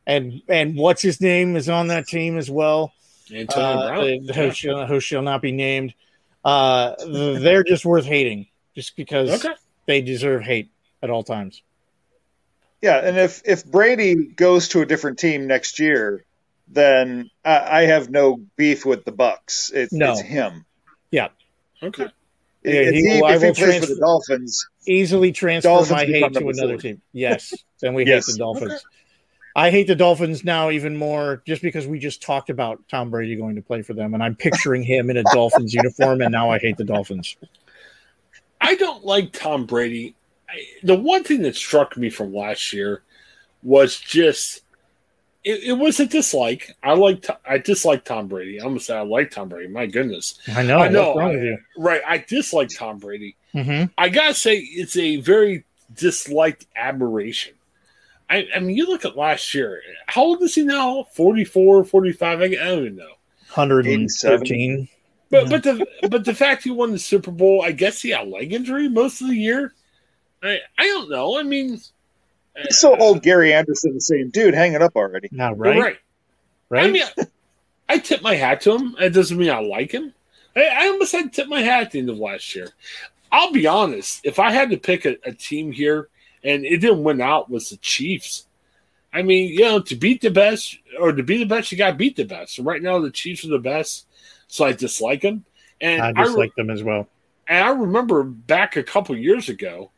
And 0.06 0.42
and 0.48 0.76
what's 0.76 1.02
his 1.02 1.20
name 1.20 1.56
is 1.56 1.68
on 1.68 1.88
that 1.88 2.06
team 2.06 2.36
as 2.36 2.50
well. 2.50 2.92
Uh, 3.32 4.18
who, 4.34 4.50
shall, 4.50 4.86
who 4.86 5.00
shall 5.00 5.22
not 5.22 5.40
be 5.40 5.52
named. 5.52 5.94
Uh, 6.44 6.94
they're 7.06 7.64
just 7.64 7.84
worth 7.84 8.04
hating, 8.04 8.46
just 8.74 8.96
because 8.96 9.44
okay. 9.44 9.54
they 9.86 10.02
deserve 10.02 10.42
hate 10.42 10.70
at 11.02 11.10
all 11.10 11.22
times. 11.22 11.62
Yeah, 12.82 12.98
and 12.98 13.16
if 13.16 13.42
if 13.44 13.64
Brady 13.64 14.26
goes 14.26 14.68
to 14.68 14.80
a 14.80 14.86
different 14.86 15.18
team 15.18 15.46
next 15.46 15.78
year, 15.78 16.24
then 16.68 17.30
I, 17.44 17.82
I 17.82 17.82
have 17.82 18.10
no 18.10 18.40
beef 18.56 18.84
with 18.84 19.04
the 19.04 19.12
Bucks. 19.12 19.70
It, 19.70 19.90
no. 19.92 20.12
It's 20.12 20.20
him. 20.20 20.64
Yeah. 21.10 21.28
Okay. 21.82 22.08
Yeah, 22.64 22.90
he, 22.90 23.02
he, 23.02 23.18
if 23.18 23.42
he 23.42 23.52
plays 23.52 23.58
transfer, 23.58 23.80
for 23.80 23.94
the 23.94 24.00
Dolphins, 24.00 24.68
easily 24.86 25.32
transfer 25.32 25.68
Dolphins 25.68 25.90
my 25.90 26.04
hate 26.04 26.32
to 26.32 26.48
another 26.48 26.76
team. 26.76 27.02
Yes, 27.12 27.52
then 27.80 27.94
we 27.94 28.04
yes. 28.06 28.26
hate 28.26 28.32
the 28.32 28.38
Dolphins. 28.38 28.72
Okay. 28.72 28.82
I 29.54 29.70
hate 29.70 29.86
the 29.86 29.94
Dolphins 29.94 30.44
now 30.44 30.70
even 30.70 30.96
more 30.96 31.42
just 31.46 31.62
because 31.62 31.86
we 31.86 31.98
just 31.98 32.22
talked 32.22 32.50
about 32.50 32.80
Tom 32.88 33.10
Brady 33.10 33.36
going 33.36 33.56
to 33.56 33.62
play 33.62 33.82
for 33.82 33.92
them, 33.92 34.14
and 34.14 34.22
I'm 34.22 34.34
picturing 34.34 34.82
him 34.82 35.10
in 35.10 35.16
a 35.18 35.24
Dolphins 35.32 35.74
uniform, 35.74 36.22
and 36.22 36.32
now 36.32 36.50
I 36.50 36.58
hate 36.58 36.76
the 36.76 36.84
Dolphins. 36.84 37.36
I 38.60 38.76
don't 38.76 39.04
like 39.04 39.32
Tom 39.32 39.66
Brady. 39.66 40.14
I, 40.48 40.64
the 40.82 40.94
one 40.94 41.24
thing 41.24 41.42
that 41.42 41.56
struck 41.56 41.96
me 41.96 42.08
from 42.08 42.32
last 42.32 42.72
year 42.72 43.02
was 43.62 43.98
just 43.98 44.62
it, 45.44 45.62
it 45.64 45.72
was 45.72 45.98
a 46.00 46.06
dislike. 46.06 46.74
I 46.82 46.94
like 46.94 47.26
I 47.44 47.58
dislike 47.58 48.04
Tom 48.04 48.28
Brady. 48.28 48.58
I'm 48.58 48.68
gonna 48.68 48.80
say 48.80 48.96
I 48.96 49.02
like 49.02 49.30
Tom 49.30 49.48
Brady. 49.48 49.68
My 49.68 49.86
goodness, 49.86 50.38
I 50.54 50.62
know. 50.62 50.78
I 50.78 50.88
know. 50.88 51.18
I, 51.18 51.56
right, 51.76 52.00
I 52.06 52.18
dislike 52.18 52.68
Tom 52.76 52.98
Brady. 52.98 53.36
Mm-hmm. 53.54 53.86
I 53.98 54.08
gotta 54.08 54.34
say 54.34 54.56
it's 54.58 54.96
a 54.96 55.16
very 55.16 55.64
disliked 55.94 56.66
admiration. 56.76 57.54
I, 58.32 58.48
I, 58.56 58.60
mean, 58.60 58.74
you 58.74 58.86
look 58.86 59.04
at 59.04 59.16
last 59.16 59.52
year. 59.52 59.82
How 60.06 60.22
old 60.22 60.42
is 60.42 60.54
he 60.54 60.64
now? 60.64 61.04
44, 61.12 61.84
45? 61.84 62.40
I, 62.40 62.44
I 62.44 62.48
don't 62.48 62.78
even 62.78 62.96
know. 62.96 63.04
117. 63.54 64.88
But 65.30 65.44
yeah. 65.44 65.48
but 65.50 65.62
the 65.62 66.08
but 66.08 66.24
the 66.24 66.34
fact 66.34 66.64
he 66.64 66.70
won 66.70 66.92
the 66.92 66.98
Super 66.98 67.30
Bowl, 67.30 67.62
I 67.62 67.72
guess 67.72 68.00
he 68.02 68.10
had 68.10 68.26
a 68.26 68.30
leg 68.30 68.52
injury 68.52 68.88
most 68.88 69.20
of 69.20 69.28
the 69.28 69.36
year. 69.36 69.72
I 70.42 70.58
I 70.76 70.84
don't 70.84 71.10
know. 71.10 71.38
I 71.38 71.42
mean, 71.42 71.80
He's 72.56 72.78
so 72.78 72.96
old, 72.96 73.22
Gary 73.22 73.52
Anderson, 73.52 73.94
the 73.94 74.00
same 74.00 74.30
dude. 74.30 74.54
Hang 74.54 74.74
it 74.74 74.82
up 74.82 74.96
already. 74.96 75.28
Not 75.32 75.58
right. 75.58 75.78
Right. 75.78 75.98
Right. 76.68 76.84
I 76.84 76.90
mean, 76.90 77.02
I, 77.18 77.26
I 77.88 77.98
tip 77.98 78.22
my 78.22 78.34
hat 78.34 78.62
to 78.62 78.76
him. 78.76 78.96
It 78.98 79.10
doesn't 79.10 79.36
mean 79.36 79.50
I 79.50 79.60
like 79.60 79.92
him. 79.92 80.12
I, 80.56 80.66
I 80.66 80.86
almost 80.88 81.12
had 81.12 81.24
to 81.24 81.42
tip 81.42 81.48
my 81.48 81.60
hat 81.60 81.82
at 81.84 81.90
the 81.92 81.98
end 81.98 82.10
of 82.10 82.18
last 82.18 82.54
year. 82.54 82.68
I'll 83.30 83.52
be 83.52 83.66
honest. 83.66 84.20
If 84.24 84.38
I 84.38 84.50
had 84.50 84.70
to 84.70 84.76
pick 84.76 85.06
a, 85.06 85.16
a 85.24 85.32
team 85.32 85.72
here 85.72 86.08
and 86.44 86.64
it 86.64 86.78
didn't 86.78 87.04
win 87.04 87.20
out, 87.20 87.50
was 87.50 87.70
the 87.70 87.76
Chiefs. 87.78 88.46
I 89.12 89.22
mean, 89.22 89.52
you 89.52 89.60
know, 89.60 89.80
to 89.80 89.96
beat 89.96 90.22
the 90.22 90.30
best 90.30 90.78
or 90.98 91.12
to 91.12 91.22
be 91.22 91.38
the 91.38 91.44
best, 91.44 91.70
you 91.70 91.78
got 91.78 91.90
to 91.90 91.96
beat 91.96 92.16
the 92.16 92.24
best. 92.24 92.56
So 92.56 92.62
right 92.62 92.82
now, 92.82 92.98
the 92.98 93.10
Chiefs 93.10 93.44
are 93.44 93.48
the 93.48 93.58
best, 93.58 94.06
so 94.48 94.64
I 94.64 94.72
dislike 94.72 95.20
them. 95.20 95.44
And 95.80 96.02
I 96.02 96.12
dislike 96.12 96.52
I 96.56 96.60
re- 96.60 96.64
them 96.64 96.70
as 96.70 96.82
well. 96.82 97.08
And 97.46 97.64
I 97.64 97.70
remember 97.70 98.22
back 98.22 98.76
a 98.76 98.82
couple 98.82 99.16
years 99.16 99.48
ago, 99.48 99.90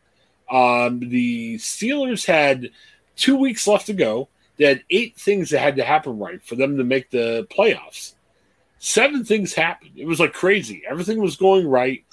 um, 0.51 1.01
the 1.01 1.57
Steelers 1.57 2.27
had 2.27 2.71
two 3.17 3.37
weeks 3.37 3.67
left 3.67 3.87
to 3.87 3.93
go. 3.93 4.29
They 4.57 4.67
had 4.67 4.85
eight 4.91 5.17
things 5.17 5.51
that 5.51 5.61
had 5.61 5.77
to 5.77 5.85
happen 5.85 6.19
right 6.19 6.43
for 6.43 6.57
them 6.57 6.77
to 6.77 6.85
make 6.85 7.11
the 7.11 7.47
playoffs. 7.51 8.15
Seven 8.79 9.25
things 9.25 9.55
happened. 9.55 9.93
It 9.97 10.07
was 10.07 10.21
like 10.21 10.33
crazy. 10.33 10.83
Everything 10.89 11.21
was 11.21 11.37
going 11.37 11.67
right. 11.67 12.05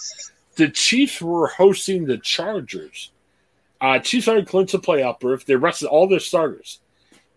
The 0.55 0.69
Chiefs 0.69 1.21
were 1.21 1.47
hosting 1.47 2.05
the 2.05 2.17
Chargers. 2.17 3.11
Uh, 3.81 3.97
Chiefs 3.99 4.27
already 4.27 4.45
clinched 4.45 4.73
the 4.73 4.79
playoff 4.79 5.19
berth. 5.19 5.45
They 5.45 5.55
rested 5.55 5.87
all 5.87 6.07
their 6.07 6.19
starters. 6.19 6.79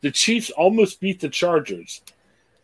The 0.02 0.10
Chiefs 0.10 0.50
almost 0.50 1.00
beat 1.00 1.20
the 1.20 1.30
Chargers. 1.30 2.02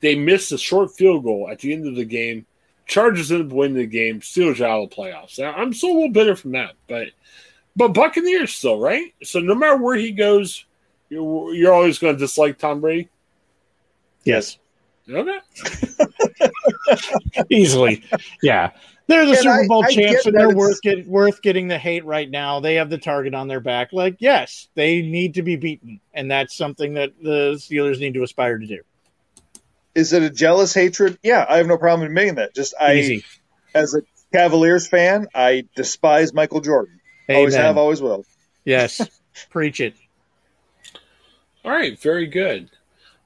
They 0.00 0.14
missed 0.14 0.52
a 0.52 0.58
short 0.58 0.92
field 0.94 1.24
goal 1.24 1.48
at 1.50 1.60
the 1.60 1.72
end 1.72 1.86
of 1.86 1.96
the 1.96 2.04
game. 2.04 2.46
Chargers 2.86 3.32
ended 3.32 3.46
up 3.46 3.52
winning 3.52 3.78
the 3.78 3.86
game. 3.86 4.20
Steelers 4.20 4.60
out 4.60 4.82
of 4.82 4.90
the 4.90 4.96
playoffs. 4.96 5.38
Now, 5.38 5.54
I'm 5.54 5.72
still 5.72 5.92
a 5.92 5.94
little 5.94 6.10
bitter 6.10 6.36
from 6.36 6.52
that, 6.52 6.74
but 6.86 7.08
but 7.76 7.94
Buccaneers 7.94 8.52
still, 8.54 8.78
right? 8.78 9.14
So 9.22 9.40
no 9.40 9.54
matter 9.54 9.76
where 9.76 9.96
he 9.96 10.12
goes, 10.12 10.66
you're, 11.08 11.54
you're 11.54 11.72
always 11.72 11.98
going 11.98 12.14
to 12.14 12.18
dislike 12.18 12.58
Tom 12.58 12.80
Brady. 12.80 13.08
Yes. 14.24 14.58
Okay. 15.08 15.38
Easily, 17.50 18.04
yeah. 18.42 18.72
They're 19.10 19.26
the 19.26 19.32
and 19.32 19.40
Super 19.40 19.66
Bowl 19.66 19.84
I, 19.84 19.90
champs, 19.90 20.24
I 20.24 20.28
and 20.28 20.38
they're 20.38 20.54
worth 20.54 20.80
get, 20.82 21.04
worth 21.04 21.42
getting 21.42 21.66
the 21.66 21.78
hate 21.78 22.04
right 22.04 22.30
now. 22.30 22.60
They 22.60 22.76
have 22.76 22.90
the 22.90 22.98
target 22.98 23.34
on 23.34 23.48
their 23.48 23.58
back. 23.58 23.92
Like, 23.92 24.16
yes, 24.20 24.68
they 24.76 25.02
need 25.02 25.34
to 25.34 25.42
be 25.42 25.56
beaten, 25.56 26.00
and 26.14 26.30
that's 26.30 26.56
something 26.56 26.94
that 26.94 27.14
the 27.20 27.54
Steelers 27.54 27.98
need 27.98 28.14
to 28.14 28.22
aspire 28.22 28.58
to 28.58 28.66
do. 28.66 28.82
Is 29.96 30.12
it 30.12 30.22
a 30.22 30.30
jealous 30.30 30.72
hatred? 30.72 31.18
Yeah, 31.24 31.44
I 31.48 31.56
have 31.56 31.66
no 31.66 31.76
problem 31.76 32.06
admitting 32.06 32.36
that. 32.36 32.54
Just 32.54 32.72
I, 32.80 32.94
Easy. 32.94 33.24
as 33.74 33.96
a 33.96 34.02
Cavaliers 34.32 34.86
fan, 34.86 35.26
I 35.34 35.64
despise 35.74 36.32
Michael 36.32 36.60
Jordan. 36.60 37.00
Amen. 37.28 37.38
Always 37.40 37.56
have, 37.56 37.76
always 37.76 38.00
will. 38.00 38.24
Yes. 38.64 39.00
Preach 39.50 39.80
it. 39.80 39.94
All 41.64 41.72
right, 41.72 42.00
very 42.00 42.28
good. 42.28 42.70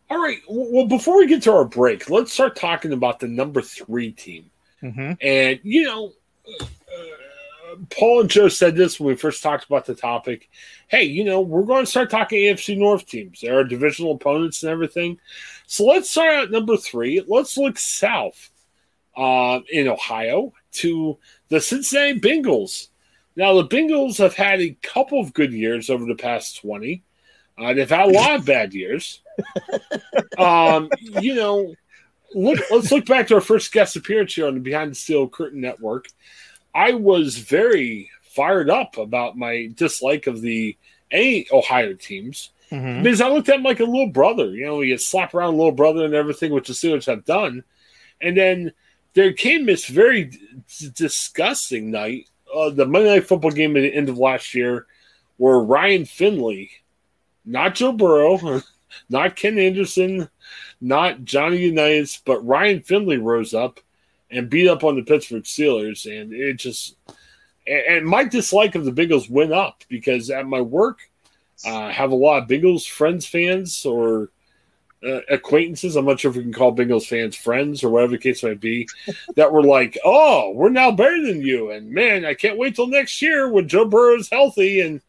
All 0.08 0.22
right. 0.22 0.38
Well, 0.48 0.86
before 0.86 1.18
we 1.18 1.26
get 1.26 1.42
to 1.42 1.52
our 1.52 1.66
break, 1.66 2.08
let's 2.08 2.32
start 2.32 2.56
talking 2.56 2.94
about 2.94 3.20
the 3.20 3.28
number 3.28 3.60
three 3.60 4.12
team. 4.12 4.50
Mm-hmm. 4.84 5.12
And, 5.20 5.60
you 5.62 5.84
know, 5.84 6.12
uh, 6.60 7.76
Paul 7.90 8.20
and 8.20 8.30
Joe 8.30 8.48
said 8.48 8.76
this 8.76 9.00
when 9.00 9.08
we 9.08 9.16
first 9.16 9.42
talked 9.42 9.64
about 9.64 9.86
the 9.86 9.94
topic. 9.94 10.50
Hey, 10.88 11.04
you 11.04 11.24
know, 11.24 11.40
we're 11.40 11.62
going 11.62 11.84
to 11.84 11.90
start 11.90 12.10
talking 12.10 12.38
AFC 12.38 12.76
North 12.76 13.06
teams. 13.06 13.40
There 13.40 13.58
are 13.58 13.64
divisional 13.64 14.12
opponents 14.12 14.62
and 14.62 14.70
everything. 14.70 15.18
So 15.66 15.86
let's 15.86 16.10
start 16.10 16.44
at 16.44 16.50
number 16.50 16.76
three. 16.76 17.24
Let's 17.26 17.56
look 17.56 17.78
south 17.78 18.50
uh, 19.16 19.60
in 19.72 19.88
Ohio 19.88 20.52
to 20.72 21.18
the 21.48 21.60
Cincinnati 21.60 22.20
Bengals. 22.20 22.88
Now, 23.36 23.54
the 23.54 23.66
Bengals 23.66 24.18
have 24.18 24.34
had 24.34 24.60
a 24.60 24.76
couple 24.82 25.18
of 25.18 25.34
good 25.34 25.52
years 25.52 25.90
over 25.90 26.04
the 26.04 26.14
past 26.14 26.60
20. 26.60 27.02
Uh, 27.56 27.72
they've 27.72 27.88
had 27.88 28.08
a 28.08 28.12
lot 28.12 28.34
of 28.34 28.46
bad 28.46 28.74
years. 28.74 29.20
Um, 30.36 30.88
you 31.20 31.34
know, 31.36 31.74
look, 32.34 32.58
let's 32.70 32.92
look 32.92 33.06
back 33.06 33.28
to 33.28 33.34
our 33.36 33.40
first 33.40 33.72
guest 33.72 33.96
appearance 33.96 34.34
here 34.34 34.46
on 34.46 34.54
the 34.54 34.60
Behind 34.60 34.90
the 34.90 34.96
Steel 34.96 35.28
Curtain 35.28 35.60
Network. 35.60 36.08
I 36.74 36.92
was 36.92 37.38
very 37.38 38.10
fired 38.22 38.68
up 38.68 38.98
about 38.98 39.38
my 39.38 39.70
dislike 39.74 40.26
of 40.26 40.40
the 40.40 40.76
any 41.10 41.46
Ohio 41.52 41.94
teams 41.94 42.50
mm-hmm. 42.70 43.02
because 43.02 43.20
I 43.20 43.28
looked 43.28 43.48
at 43.48 43.56
him 43.56 43.62
like 43.62 43.80
a 43.80 43.84
little 43.84 44.08
brother. 44.08 44.50
You 44.50 44.66
know, 44.66 44.80
he 44.80 44.96
slap 44.98 45.34
around 45.34 45.56
little 45.56 45.72
brother 45.72 46.04
and 46.04 46.14
everything, 46.14 46.52
which 46.52 46.68
the 46.68 46.74
Steelers 46.74 47.06
have 47.06 47.24
done. 47.24 47.62
And 48.20 48.36
then 48.36 48.72
there 49.14 49.32
came 49.32 49.66
this 49.66 49.86
very 49.86 50.24
d- 50.24 50.90
disgusting 50.94 51.90
night 51.90 52.28
uh, 52.54 52.70
the 52.70 52.86
Monday 52.86 53.10
Night 53.10 53.26
Football 53.26 53.50
game 53.50 53.76
at 53.76 53.80
the 53.80 53.94
end 53.94 54.08
of 54.08 54.18
last 54.18 54.54
year, 54.54 54.86
where 55.36 55.58
Ryan 55.58 56.04
Finley, 56.04 56.70
not 57.44 57.74
Joe 57.74 57.92
Burrow, 57.92 58.62
not 59.08 59.36
Ken 59.36 59.58
Anderson, 59.58 60.28
not 60.80 61.24
Johnny 61.24 61.58
Unitas, 61.58 62.20
but 62.24 62.46
Ryan 62.46 62.80
Finley 62.80 63.18
rose 63.18 63.54
up 63.54 63.80
and 64.30 64.50
beat 64.50 64.68
up 64.68 64.84
on 64.84 64.96
the 64.96 65.02
Pittsburgh 65.02 65.44
Steelers, 65.44 66.06
and 66.06 66.32
it 66.32 66.54
just 66.54 66.96
and 67.66 68.04
my 68.04 68.24
dislike 68.24 68.74
of 68.74 68.84
the 68.84 68.92
Bengals 68.92 69.30
went 69.30 69.52
up 69.52 69.84
because 69.88 70.30
at 70.30 70.46
my 70.46 70.60
work, 70.60 70.98
uh, 71.66 71.74
I 71.74 71.92
have 71.92 72.10
a 72.10 72.16
lot 72.16 72.42
of 72.42 72.48
Bengals 72.48 72.86
friends, 72.86 73.24
fans, 73.26 73.86
or 73.86 74.30
uh, 75.04 75.20
acquaintances. 75.30 75.96
I'm 75.96 76.04
not 76.04 76.20
sure 76.20 76.30
if 76.30 76.36
we 76.36 76.42
can 76.42 76.52
call 76.52 76.74
Bengals 76.74 77.06
fans 77.06 77.36
friends 77.36 77.82
or 77.82 77.90
whatever 77.90 78.12
the 78.12 78.18
case 78.18 78.42
might 78.42 78.60
be, 78.60 78.88
that 79.36 79.52
were 79.52 79.62
like, 79.62 79.98
"Oh, 80.04 80.52
we're 80.54 80.68
now 80.68 80.90
better 80.90 81.24
than 81.24 81.40
you," 81.40 81.70
and 81.70 81.90
man, 81.90 82.24
I 82.24 82.34
can't 82.34 82.58
wait 82.58 82.76
till 82.76 82.86
next 82.86 83.22
year 83.22 83.48
when 83.48 83.68
Joe 83.68 83.86
Burrow's 83.86 84.28
healthy 84.28 84.80
and 84.80 85.00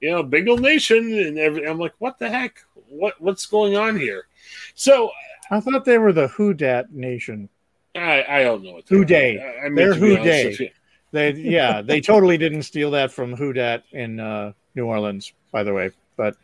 you 0.00 0.10
know 0.10 0.22
Bengal 0.22 0.58
Nation 0.58 1.12
and 1.12 1.38
every. 1.38 1.66
I'm 1.66 1.78
like, 1.78 1.94
what 1.98 2.18
the 2.18 2.30
heck? 2.30 2.64
What 2.88 3.20
what's 3.20 3.46
going 3.46 3.76
on 3.76 3.98
here? 3.98 4.26
So 4.74 5.10
I 5.50 5.60
thought 5.60 5.84
they 5.84 5.98
were 5.98 6.12
the 6.12 6.28
Who 6.28 6.54
Dat 6.54 6.92
Nation. 6.92 7.48
I, 7.94 8.24
I 8.28 8.42
don't 8.42 8.62
know 8.62 8.74
what 8.74 8.88
Who 8.88 9.04
Dey. 9.04 9.38
I, 9.38 9.66
I 9.66 9.70
they're 9.74 9.94
Who 9.94 10.16
Dey. 10.16 10.72
They 11.10 11.32
yeah, 11.32 11.82
they 11.82 12.00
totally 12.02 12.38
didn't 12.38 12.62
steal 12.62 12.90
that 12.92 13.12
from 13.12 13.34
Who 13.34 13.52
Dat 13.52 13.84
in 13.92 14.20
uh, 14.20 14.52
New 14.74 14.86
Orleans, 14.86 15.32
by 15.52 15.62
the 15.62 15.72
way. 15.72 15.90
But 16.16 16.36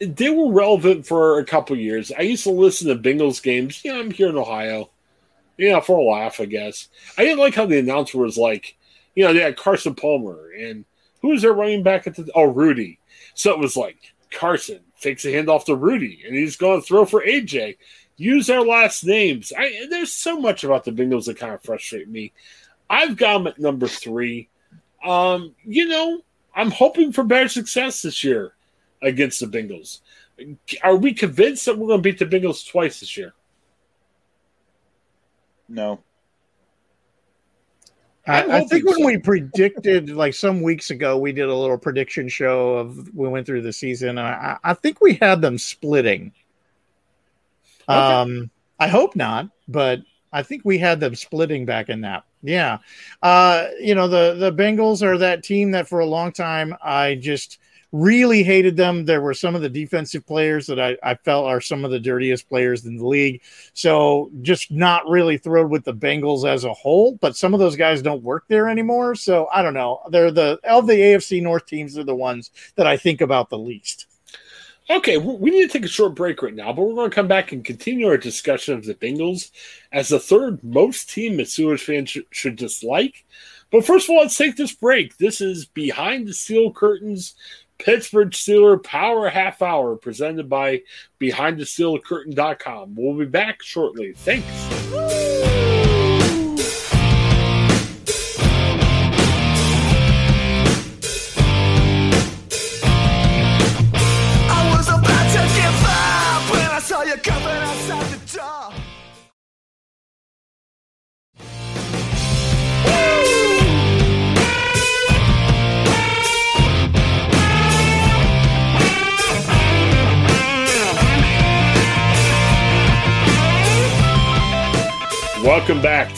they 0.00 0.28
were 0.28 0.52
relevant 0.52 1.06
for 1.06 1.38
a 1.38 1.44
couple 1.44 1.76
years. 1.76 2.12
I 2.12 2.22
used 2.22 2.44
to 2.44 2.50
listen 2.50 2.88
to 2.88 2.96
Bengals 2.96 3.42
games. 3.42 3.82
Yeah, 3.84 3.98
I'm 3.98 4.10
here 4.10 4.28
in 4.28 4.36
Ohio. 4.36 4.90
Yeah, 5.56 5.80
for 5.80 5.98
a 5.98 6.02
laugh, 6.02 6.40
I 6.40 6.44
guess. 6.44 6.88
I 7.16 7.24
didn't 7.24 7.38
like 7.38 7.54
how 7.54 7.64
the 7.64 7.78
announcer 7.78 8.18
was 8.18 8.36
like, 8.36 8.76
you 9.14 9.24
know, 9.24 9.32
they 9.32 9.40
had 9.40 9.56
Carson 9.56 9.94
Palmer 9.94 10.50
and 10.50 10.84
who 11.22 11.28
was 11.28 11.42
their 11.42 11.54
running 11.54 11.82
back 11.82 12.06
at 12.06 12.14
the 12.14 12.30
oh 12.34 12.44
Rudi. 12.44 12.98
So 13.34 13.52
it 13.52 13.58
was 13.58 13.76
like 13.76 13.96
Carson 14.30 14.80
takes 15.00 15.24
a 15.24 15.28
handoff 15.28 15.64
to 15.64 15.74
Rudi 15.74 16.22
and 16.26 16.34
he's 16.34 16.56
going 16.56 16.80
to 16.80 16.86
throw 16.86 17.04
for 17.04 17.22
AJ. 17.22 17.76
Use 18.16 18.46
their 18.46 18.62
last 18.62 19.04
names. 19.04 19.52
I 19.56 19.86
there's 19.90 20.12
so 20.12 20.40
much 20.40 20.64
about 20.64 20.84
the 20.84 20.92
Bengals 20.92 21.26
that 21.26 21.38
kind 21.38 21.52
of 21.52 21.62
frustrate 21.62 22.08
me. 22.08 22.32
I've 22.88 23.16
got 23.16 23.38
them 23.38 23.46
at 23.48 23.58
number 23.58 23.88
three. 23.88 24.48
Um, 25.04 25.54
you 25.64 25.86
know, 25.86 26.22
I'm 26.54 26.70
hoping 26.70 27.12
for 27.12 27.24
better 27.24 27.48
success 27.48 28.02
this 28.02 28.24
year 28.24 28.54
against 29.02 29.40
the 29.40 29.46
Bengals. 29.46 30.00
Are 30.82 30.96
we 30.96 31.12
convinced 31.12 31.66
that 31.66 31.78
we're 31.78 31.88
going 31.88 32.02
to 32.02 32.10
beat 32.10 32.18
the 32.18 32.26
Bengals 32.26 32.66
twice 32.66 33.00
this 33.00 33.16
year? 33.16 33.34
No. 35.68 36.00
I, 38.26 38.58
I, 38.58 38.64
think 38.64 38.84
when 38.86 38.98
so. 38.98 39.06
we 39.06 39.18
predicted, 39.18 40.10
like 40.10 40.34
some 40.34 40.60
weeks 40.60 40.90
ago, 40.90 41.16
we 41.16 41.32
did 41.32 41.48
a 41.48 41.54
little 41.54 41.78
prediction 41.78 42.28
show 42.28 42.74
of 42.74 43.14
we 43.14 43.28
went 43.28 43.46
through 43.46 43.62
the 43.62 43.72
season. 43.72 44.18
I, 44.18 44.56
I 44.64 44.74
think 44.74 45.00
we 45.00 45.14
had 45.14 45.40
them 45.40 45.58
splitting. 45.58 46.32
Okay. 47.88 47.98
Um, 47.98 48.50
I 48.80 48.88
hope 48.88 49.14
not, 49.14 49.48
but 49.68 50.00
I 50.32 50.42
think 50.42 50.62
we 50.64 50.76
had 50.76 50.98
them 50.98 51.14
splitting 51.14 51.66
back 51.66 51.88
in 51.88 52.00
that. 52.00 52.24
Yeah. 52.42 52.78
Uh, 53.22 53.68
you 53.80 53.94
know, 53.94 54.08
the 54.08 54.34
the 54.34 54.52
Bengals 54.52 55.02
are 55.02 55.18
that 55.18 55.42
team 55.42 55.70
that 55.70 55.88
for 55.88 56.00
a 56.00 56.06
long 56.06 56.32
time 56.32 56.74
I 56.82 57.14
just 57.14 57.58
really 57.92 58.42
hated 58.42 58.76
them. 58.76 59.04
There 59.04 59.20
were 59.20 59.34
some 59.34 59.54
of 59.54 59.62
the 59.62 59.68
defensive 59.68 60.26
players 60.26 60.66
that 60.66 60.80
I, 60.80 60.96
I 61.02 61.14
felt 61.14 61.46
are 61.46 61.60
some 61.60 61.84
of 61.84 61.90
the 61.90 62.00
dirtiest 62.00 62.48
players 62.48 62.84
in 62.84 62.96
the 62.96 63.06
league. 63.06 63.42
So 63.74 64.30
just 64.42 64.70
not 64.70 65.08
really 65.08 65.38
thrilled 65.38 65.70
with 65.70 65.84
the 65.84 65.94
Bengals 65.94 66.48
as 66.48 66.64
a 66.64 66.72
whole, 66.72 67.16
but 67.16 67.36
some 67.36 67.54
of 67.54 67.60
those 67.60 67.76
guys 67.76 68.02
don't 68.02 68.22
work 68.22 68.44
there 68.48 68.68
anymore. 68.68 69.14
So 69.14 69.48
I 69.52 69.62
don't 69.62 69.74
know. 69.74 70.00
They're 70.10 70.30
the 70.30 70.58
of 70.64 70.86
the 70.86 70.94
AFC 70.94 71.42
North 71.42 71.66
teams 71.66 71.96
are 71.96 72.04
the 72.04 72.14
ones 72.14 72.50
that 72.76 72.86
I 72.86 72.96
think 72.96 73.20
about 73.20 73.50
the 73.50 73.58
least. 73.58 74.06
Okay, 74.88 75.18
we 75.18 75.50
need 75.50 75.62
to 75.62 75.68
take 75.68 75.84
a 75.84 75.88
short 75.88 76.14
break 76.14 76.42
right 76.42 76.54
now, 76.54 76.72
but 76.72 76.82
we're 76.82 76.94
going 76.94 77.10
to 77.10 77.14
come 77.14 77.26
back 77.26 77.50
and 77.50 77.64
continue 77.64 78.06
our 78.06 78.16
discussion 78.16 78.74
of 78.74 78.84
the 78.84 78.94
Bengals 78.94 79.50
as 79.90 80.08
the 80.08 80.20
third 80.20 80.62
most 80.62 81.10
team 81.10 81.38
that 81.38 81.48
Steelers 81.48 81.80
fans 81.80 82.10
sh- 82.10 82.18
should 82.30 82.54
dislike. 82.54 83.24
But 83.72 83.84
first 83.84 84.08
of 84.08 84.10
all, 84.10 84.20
let's 84.20 84.36
take 84.36 84.54
this 84.54 84.72
break. 84.72 85.16
This 85.16 85.40
is 85.40 85.66
Behind 85.66 86.28
the 86.28 86.32
Steel 86.32 86.72
Curtains 86.72 87.34
Pittsburgh 87.78 88.30
Steeler 88.30 88.82
Power 88.82 89.28
Half 89.28 89.62
Hour 89.62 89.96
presented 89.96 90.48
by 90.48 90.82
BehindTheSteelCurtain.com. 91.20 92.94
We'll 92.96 93.18
be 93.18 93.26
back 93.26 93.62
shortly. 93.62 94.12
Thanks. 94.14 94.46
Welcome 94.92 95.25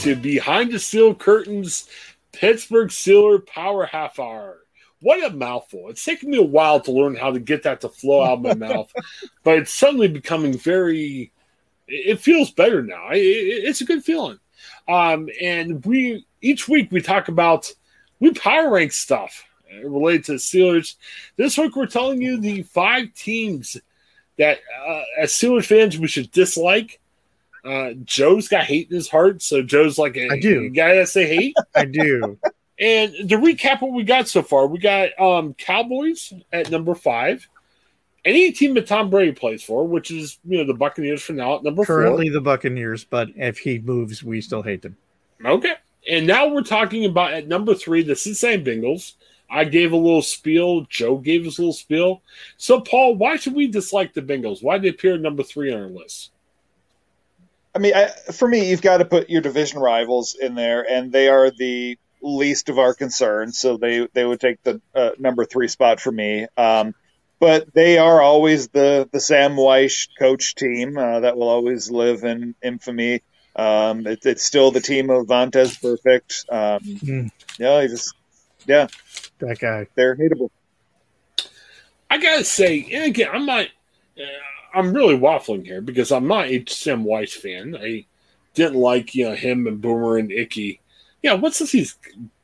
to 0.09 0.15
Behind 0.15 0.71
the 0.71 0.79
Steel 0.79 1.13
Curtains 1.13 1.87
Pittsburgh 2.31 2.89
Steeler 2.89 3.45
Power 3.45 3.85
Half 3.85 4.17
Hour. 4.17 4.57
What 5.01 5.23
a 5.23 5.35
mouthful. 5.35 5.89
It's 5.89 6.03
taken 6.03 6.31
me 6.31 6.37
a 6.37 6.43
while 6.43 6.79
to 6.81 6.91
learn 6.91 7.15
how 7.15 7.31
to 7.31 7.39
get 7.39 7.61
that 7.63 7.81
to 7.81 7.89
flow 7.89 8.23
out 8.23 8.39
of 8.39 8.41
my 8.41 8.53
mouth, 8.67 8.91
but 9.43 9.59
it's 9.59 9.73
suddenly 9.73 10.07
becoming 10.07 10.57
very, 10.57 11.31
it 11.87 12.19
feels 12.21 12.49
better 12.49 12.81
now. 12.81 13.09
It's 13.11 13.81
a 13.81 13.85
good 13.85 14.03
feeling. 14.03 14.39
Um, 14.87 15.29
and 15.39 15.85
we, 15.85 16.25
each 16.41 16.67
week 16.67 16.91
we 16.91 17.01
talk 17.01 17.27
about, 17.27 17.71
we 18.19 18.33
power 18.33 18.71
rank 18.71 18.93
stuff 18.93 19.45
related 19.83 20.25
to 20.25 20.31
the 20.33 20.37
Steelers. 20.39 20.95
This 21.35 21.55
week 21.55 21.75
we're 21.75 21.85
telling 21.85 22.19
you 22.19 22.41
the 22.41 22.63
five 22.63 23.13
teams 23.13 23.77
that, 24.39 24.57
uh, 24.87 25.03
as 25.19 25.33
Steelers 25.33 25.67
fans, 25.67 25.99
we 25.99 26.07
should 26.07 26.31
dislike 26.31 26.99
uh, 27.65 27.91
Joe's 28.03 28.47
got 28.47 28.63
hate 28.63 28.89
in 28.89 28.95
his 28.95 29.09
heart, 29.09 29.41
so 29.41 29.61
Joe's 29.61 29.97
like 29.97 30.17
a, 30.17 30.29
I 30.29 30.39
do. 30.39 30.69
guy 30.69 30.95
that 30.95 31.09
say 31.09 31.27
hate. 31.27 31.55
I 31.75 31.85
do. 31.85 32.37
And 32.79 33.13
to 33.29 33.37
recap 33.37 33.81
what 33.81 33.91
we 33.91 34.03
got 34.03 34.27
so 34.27 34.41
far, 34.41 34.67
we 34.67 34.79
got 34.79 35.19
um, 35.19 35.53
Cowboys 35.55 36.31
at 36.53 36.71
number 36.71 36.95
five. 36.95 37.47
Any 38.23 38.51
team 38.51 38.73
that 38.75 38.87
Tom 38.87 39.09
Brady 39.09 39.31
plays 39.31 39.63
for, 39.63 39.87
which 39.87 40.11
is 40.11 40.39
you 40.45 40.57
know 40.57 40.65
the 40.65 40.73
Buccaneers 40.73 41.21
for 41.21 41.33
now 41.33 41.57
at 41.57 41.63
number 41.63 41.83
currently 41.85 42.27
four. 42.27 42.33
the 42.33 42.41
Buccaneers, 42.41 43.03
but 43.03 43.29
if 43.35 43.57
he 43.57 43.79
moves, 43.79 44.23
we 44.23 44.41
still 44.41 44.61
hate 44.61 44.81
them. 44.81 44.97
Okay, 45.43 45.73
and 46.09 46.27
now 46.27 46.47
we're 46.47 46.61
talking 46.61 47.05
about 47.05 47.33
at 47.33 47.47
number 47.47 47.73
three 47.75 48.03
the 48.03 48.15
Cincinnati 48.15 48.63
Bengals. 48.63 49.13
I 49.49 49.63
gave 49.63 49.93
a 49.93 49.97
little 49.97 50.21
spiel. 50.21 50.81
Joe 50.89 51.17
gave 51.17 51.47
us 51.47 51.57
a 51.57 51.61
little 51.61 51.73
spiel. 51.73 52.21
So, 52.57 52.81
Paul, 52.81 53.15
why 53.15 53.35
should 53.35 53.55
we 53.55 53.67
dislike 53.67 54.13
the 54.13 54.21
Bengals? 54.21 54.61
Why 54.61 54.77
did 54.77 54.83
they 54.83 54.89
appear 54.89 55.17
number 55.17 55.41
three 55.41 55.73
on 55.73 55.81
our 55.81 55.87
list? 55.87 56.31
I 57.79 57.81
mean, 57.81 57.93
I, 57.95 58.07
for 58.33 58.45
me, 58.45 58.69
you've 58.69 58.81
got 58.81 58.97
to 58.97 59.05
put 59.05 59.29
your 59.29 59.41
division 59.41 59.79
rivals 59.79 60.35
in 60.35 60.53
there, 60.53 60.81
and 60.81 61.13
they 61.13 61.29
are 61.29 61.49
the 61.49 61.97
least 62.21 62.67
of 62.67 62.77
our 62.77 62.93
concerns. 62.93 63.57
So 63.57 63.77
they 63.77 64.05
they 64.11 64.25
would 64.25 64.41
take 64.41 64.61
the 64.63 64.81
uh, 64.93 65.11
number 65.17 65.45
three 65.45 65.69
spot 65.69 66.01
for 66.01 66.11
me. 66.11 66.45
Um, 66.57 66.93
but 67.39 67.73
they 67.73 67.97
are 67.97 68.21
always 68.21 68.67
the 68.67 69.07
the 69.13 69.21
Sam 69.21 69.55
Wyche 69.55 70.09
coach 70.19 70.55
team 70.55 70.97
uh, 70.97 71.21
that 71.21 71.37
will 71.37 71.47
always 71.47 71.89
live 71.89 72.25
in 72.25 72.53
infamy. 72.61 73.21
Um, 73.55 74.05
it, 74.05 74.25
it's 74.25 74.43
still 74.43 74.71
the 74.71 74.81
team 74.81 75.09
of 75.09 75.27
Vontaze 75.27 75.79
Burfict. 75.79 76.51
Um, 76.51 76.83
mm. 76.83 77.31
Yeah, 77.57 77.87
just 77.87 78.13
yeah, 78.67 78.87
that 79.39 79.57
guy. 79.57 79.87
They're 79.95 80.17
hateable. 80.17 80.49
I 82.09 82.17
gotta 82.17 82.43
say, 82.43 82.89
and 82.91 83.05
again, 83.05 83.29
I'm 83.31 83.45
not. 83.45 83.67
Uh, 84.17 84.25
I'm 84.73 84.93
really 84.93 85.17
waffling 85.17 85.65
here 85.65 85.81
because 85.81 86.11
I'm 86.11 86.27
not 86.27 86.47
a 86.47 86.63
Sam 86.67 87.03
Wyche 87.03 87.35
fan. 87.35 87.75
I 87.75 88.05
didn't 88.53 88.75
like 88.75 89.15
you 89.15 89.29
know 89.29 89.35
him 89.35 89.67
and 89.67 89.81
Boomer 89.81 90.17
and 90.17 90.31
Ickey. 90.31 90.81
Yeah, 91.21 91.33
what's 91.33 91.59
this, 91.59 91.71
these 91.71 91.97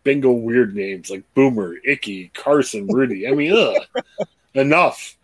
bingo 0.04 0.32
weird 0.32 0.76
names 0.76 1.10
like 1.10 1.24
Boomer, 1.34 1.76
Ickey, 1.84 2.32
Carson, 2.34 2.88
Rudi? 2.88 3.28
I 3.28 3.32
mean, 3.32 3.54
ugh, 3.54 4.06
enough. 4.54 5.18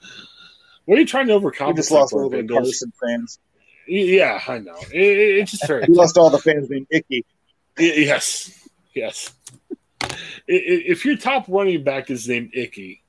What 0.85 0.97
are 0.97 1.01
you 1.01 1.07
trying 1.07 1.27
to 1.27 1.33
overcome? 1.33 1.69
You 1.69 1.75
just 1.75 1.91
lost 1.91 2.13
all 2.13 2.29
the 2.29 2.43
Carson 2.43 2.91
fans. 3.01 3.39
Yeah, 3.87 4.39
I 4.47 4.59
know. 4.59 4.77
It, 4.93 5.39
it's 5.39 5.51
just 5.51 5.65
fair. 5.65 5.83
you 5.85 5.93
lost 5.93 6.17
all 6.17 6.29
the 6.29 6.39
fans 6.39 6.69
named 6.69 6.87
Ickey. 6.91 7.25
Yes, 7.77 8.67
yes. 8.93 9.33
if 10.47 11.05
your 11.05 11.17
top 11.17 11.45
running 11.47 11.83
back 11.83 12.09
is 12.09 12.27
named 12.27 12.51
Icky, 12.53 13.00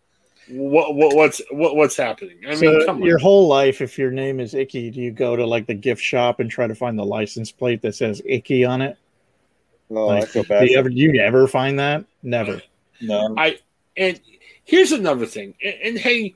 what, 0.53 0.95
what 0.95 1.17
what's 1.17 1.41
what, 1.51 1.77
what's 1.77 1.97
happening? 1.97 2.38
I 2.47 2.55
so 2.55 2.95
mean, 2.95 3.03
your 3.03 3.19
whole 3.19 3.49
life, 3.49 3.81
if 3.81 3.99
your 3.99 4.11
name 4.11 4.41
is 4.41 4.55
Ickey, 4.55 4.91
do 4.91 5.01
you 5.01 5.11
go 5.11 5.37
to 5.37 5.47
like 5.47 5.67
the 5.67 5.75
gift 5.75 6.03
shop 6.03 6.41
and 6.41 6.51
try 6.51 6.67
to 6.67 6.75
find 6.75 6.99
the 6.99 7.05
license 7.05 7.51
plate 7.51 7.83
that 7.83 7.95
says 7.95 8.23
Ickey 8.25 8.65
on 8.65 8.83
it? 8.83 8.97
Oh, 9.91 10.07
like, 10.07 10.25
I 10.25 10.27
feel 10.27 10.45
bad. 10.45 10.61
Do 10.61 10.73
you 10.73 10.79
ever 10.79 10.88
do 10.88 10.97
you 10.97 11.21
ever 11.21 11.47
find 11.47 11.79
that? 11.79 12.05
Never. 12.23 12.62
No. 13.01 13.35
I 13.37 13.59
and 13.97 14.21
here's 14.65 14.93
another 14.93 15.27
thing. 15.27 15.55
And, 15.62 15.75
and, 15.83 15.99
hey, 15.99 16.35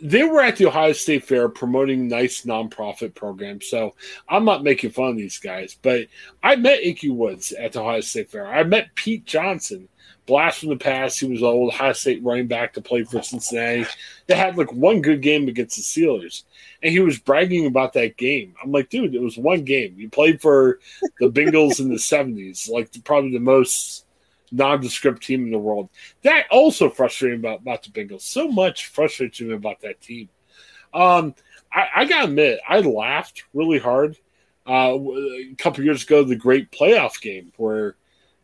they 0.00 0.24
were 0.24 0.40
at 0.40 0.56
the 0.56 0.66
Ohio 0.66 0.92
State 0.92 1.24
Fair 1.24 1.48
promoting 1.48 2.08
nice 2.08 2.42
nonprofit 2.42 3.14
programs. 3.14 3.68
So 3.68 3.94
I'm 4.28 4.44
not 4.44 4.62
making 4.62 4.90
fun 4.90 5.10
of 5.10 5.16
these 5.16 5.38
guys, 5.38 5.76
but 5.80 6.06
I 6.42 6.56
met 6.56 6.82
Ickey 6.82 7.10
Woods 7.10 7.52
at 7.52 7.72
the 7.72 7.80
Ohio 7.80 8.00
State 8.00 8.30
Fair. 8.30 8.46
I 8.46 8.62
met 8.64 8.94
Pete 8.94 9.24
Johnson 9.24 9.88
blast 10.26 10.60
from 10.60 10.70
the 10.70 10.76
past. 10.76 11.20
He 11.20 11.26
was 11.26 11.40
an 11.40 11.46
old 11.46 11.72
Ohio 11.72 11.92
State 11.92 12.22
running 12.22 12.46
back 12.46 12.74
to 12.74 12.80
play 12.80 13.04
for 13.04 13.22
Cincinnati. 13.22 13.86
They 14.26 14.36
had 14.36 14.56
like 14.56 14.72
one 14.72 15.02
good 15.02 15.20
game 15.20 15.48
against 15.48 15.76
the 15.76 15.82
Steelers, 15.82 16.44
and 16.82 16.92
he 16.92 17.00
was 17.00 17.18
bragging 17.18 17.66
about 17.66 17.92
that 17.94 18.16
game. 18.16 18.54
I'm 18.62 18.72
like, 18.72 18.88
dude, 18.88 19.14
it 19.14 19.22
was 19.22 19.36
one 19.36 19.64
game. 19.64 19.94
You 19.96 20.08
played 20.08 20.40
for 20.40 20.78
the 21.20 21.30
Bengals 21.30 21.80
in 21.80 21.88
the 21.88 21.96
'70s, 21.96 22.70
like 22.70 22.90
probably 23.04 23.32
the 23.32 23.40
most 23.40 24.06
nondescript 24.52 25.22
team 25.22 25.44
in 25.44 25.50
the 25.50 25.58
world. 25.58 25.88
That 26.22 26.44
also 26.50 26.90
frustrated 26.90 27.40
about 27.40 27.60
about 27.60 27.82
the 27.82 27.90
Bengals. 27.90 28.22
So 28.22 28.48
much 28.48 28.86
frustrates 28.86 29.40
me 29.40 29.52
about 29.52 29.80
that 29.80 30.00
team. 30.00 30.28
Um, 30.94 31.34
I, 31.72 31.88
I 31.96 32.04
gotta 32.04 32.28
admit, 32.28 32.60
I 32.68 32.80
laughed 32.80 33.44
really 33.54 33.78
hard 33.78 34.18
uh, 34.68 34.94
a 34.94 35.54
couple 35.58 35.84
years 35.84 36.04
ago. 36.04 36.22
The 36.22 36.36
great 36.36 36.70
playoff 36.70 37.20
game 37.20 37.52
where 37.56 37.96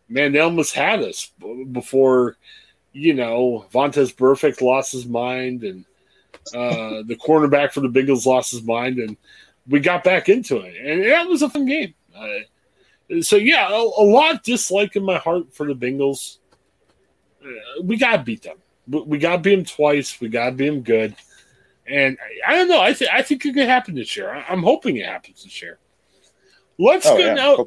man, 0.09 0.33
they 0.33 0.40
almost 0.40 0.75
had 0.75 1.01
us 1.01 1.33
before, 1.73 2.37
you 2.92 3.14
know, 3.14 3.66
Vontaze 3.73 4.14
Burfict 4.14 4.61
lost 4.61 4.92
his 4.92 5.07
mind 5.07 5.64
and 5.64 5.85
uh, 6.55 7.03
the 7.05 7.16
cornerback 7.16 7.73
for 7.73 7.81
the 7.81 7.88
Bengals 7.88 8.27
lost 8.27 8.53
his 8.53 8.62
mind, 8.62 8.99
and 8.99 9.16
we 9.68 9.81
got 9.81 10.05
back 10.05 10.29
into 10.29 10.59
it, 10.59 10.75
and 10.83 11.05
that 11.05 11.29
was 11.29 11.42
a 11.42 11.51
fun 11.51 11.66
game. 11.66 11.94
Uh, 12.16 13.21
so 13.21 13.37
yeah, 13.37 13.68
a, 13.68 13.75
a, 13.75 14.05
lot 14.05 14.35
of 14.35 14.42
dislike 14.42 14.97
in 14.97 15.05
my 15.05 15.18
heart 15.18 15.53
for 15.55 15.66
the 15.66 15.75
Bengals. 15.75 16.38
Uh, 17.44 17.83
we 17.83 17.97
gotta 17.97 18.23
beat 18.23 18.42
them. 18.42 18.57
We 18.88 19.18
gotta 19.18 19.38
beat 19.38 19.57
them 19.57 19.64
twice. 19.64 20.21
We 20.21 20.29
gotta 20.29 20.53
beat 20.53 20.68
them 20.68 20.81
good. 20.83 21.14
And 21.87 22.18
I, 22.47 22.53
I 22.53 22.57
don't 22.57 22.68
know. 22.68 22.81
I 22.81 22.92
think 22.92 23.11
I 23.12 23.23
think 23.23 23.44
it 23.44 23.55
could 23.55 23.66
happen 23.66 23.94
this 23.94 24.16
year. 24.16 24.31
I, 24.31 24.53
am 24.53 24.62
hoping 24.62 24.97
it 24.97 25.07
happens 25.07 25.44
this 25.44 25.62
year. 25.62 25.79
Let's 26.79 27.07
oh, 27.07 27.16
go 27.16 27.25
yeah, 27.25 27.35
now 27.35 27.66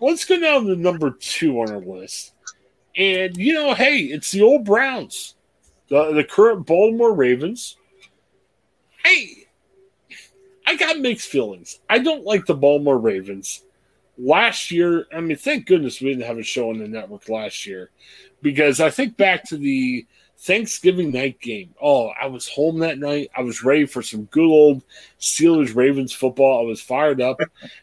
let's 0.00 0.24
go 0.24 0.38
down 0.38 0.66
to 0.66 0.76
number 0.76 1.10
two 1.10 1.60
on 1.60 1.70
our 1.70 1.80
list. 1.80 2.32
And 2.96 3.36
you 3.36 3.54
know, 3.54 3.74
hey, 3.74 3.98
it's 3.98 4.30
the 4.30 4.42
old 4.42 4.64
Browns, 4.64 5.34
the 5.88 6.12
the 6.12 6.24
current 6.24 6.66
Baltimore 6.66 7.14
Ravens. 7.14 7.76
Hey, 9.04 9.48
I 10.66 10.76
got 10.76 10.98
mixed 10.98 11.28
feelings. 11.28 11.80
I 11.90 11.98
don't 11.98 12.24
like 12.24 12.46
the 12.46 12.54
Baltimore 12.54 12.98
Ravens. 12.98 13.64
Last 14.16 14.70
year, 14.70 15.06
I 15.12 15.20
mean, 15.20 15.36
thank 15.36 15.66
goodness 15.66 16.00
we 16.00 16.10
didn't 16.10 16.26
have 16.26 16.38
a 16.38 16.42
show 16.42 16.70
on 16.70 16.78
the 16.78 16.86
network 16.86 17.28
last 17.28 17.66
year, 17.66 17.90
because 18.42 18.80
I 18.80 18.88
think 18.88 19.16
back 19.16 19.42
to 19.48 19.56
the 19.56 20.06
Thanksgiving 20.38 21.10
night 21.10 21.40
game. 21.40 21.74
Oh, 21.82 22.08
I 22.20 22.26
was 22.26 22.48
home 22.48 22.78
that 22.80 22.98
night. 22.98 23.30
I 23.36 23.42
was 23.42 23.64
ready 23.64 23.86
for 23.86 24.02
some 24.02 24.24
good 24.26 24.44
old 24.44 24.84
Steelers 25.18 25.74
Ravens 25.74 26.12
football. 26.12 26.60
I 26.60 26.64
was 26.64 26.80
fired 26.80 27.20
up. 27.20 27.40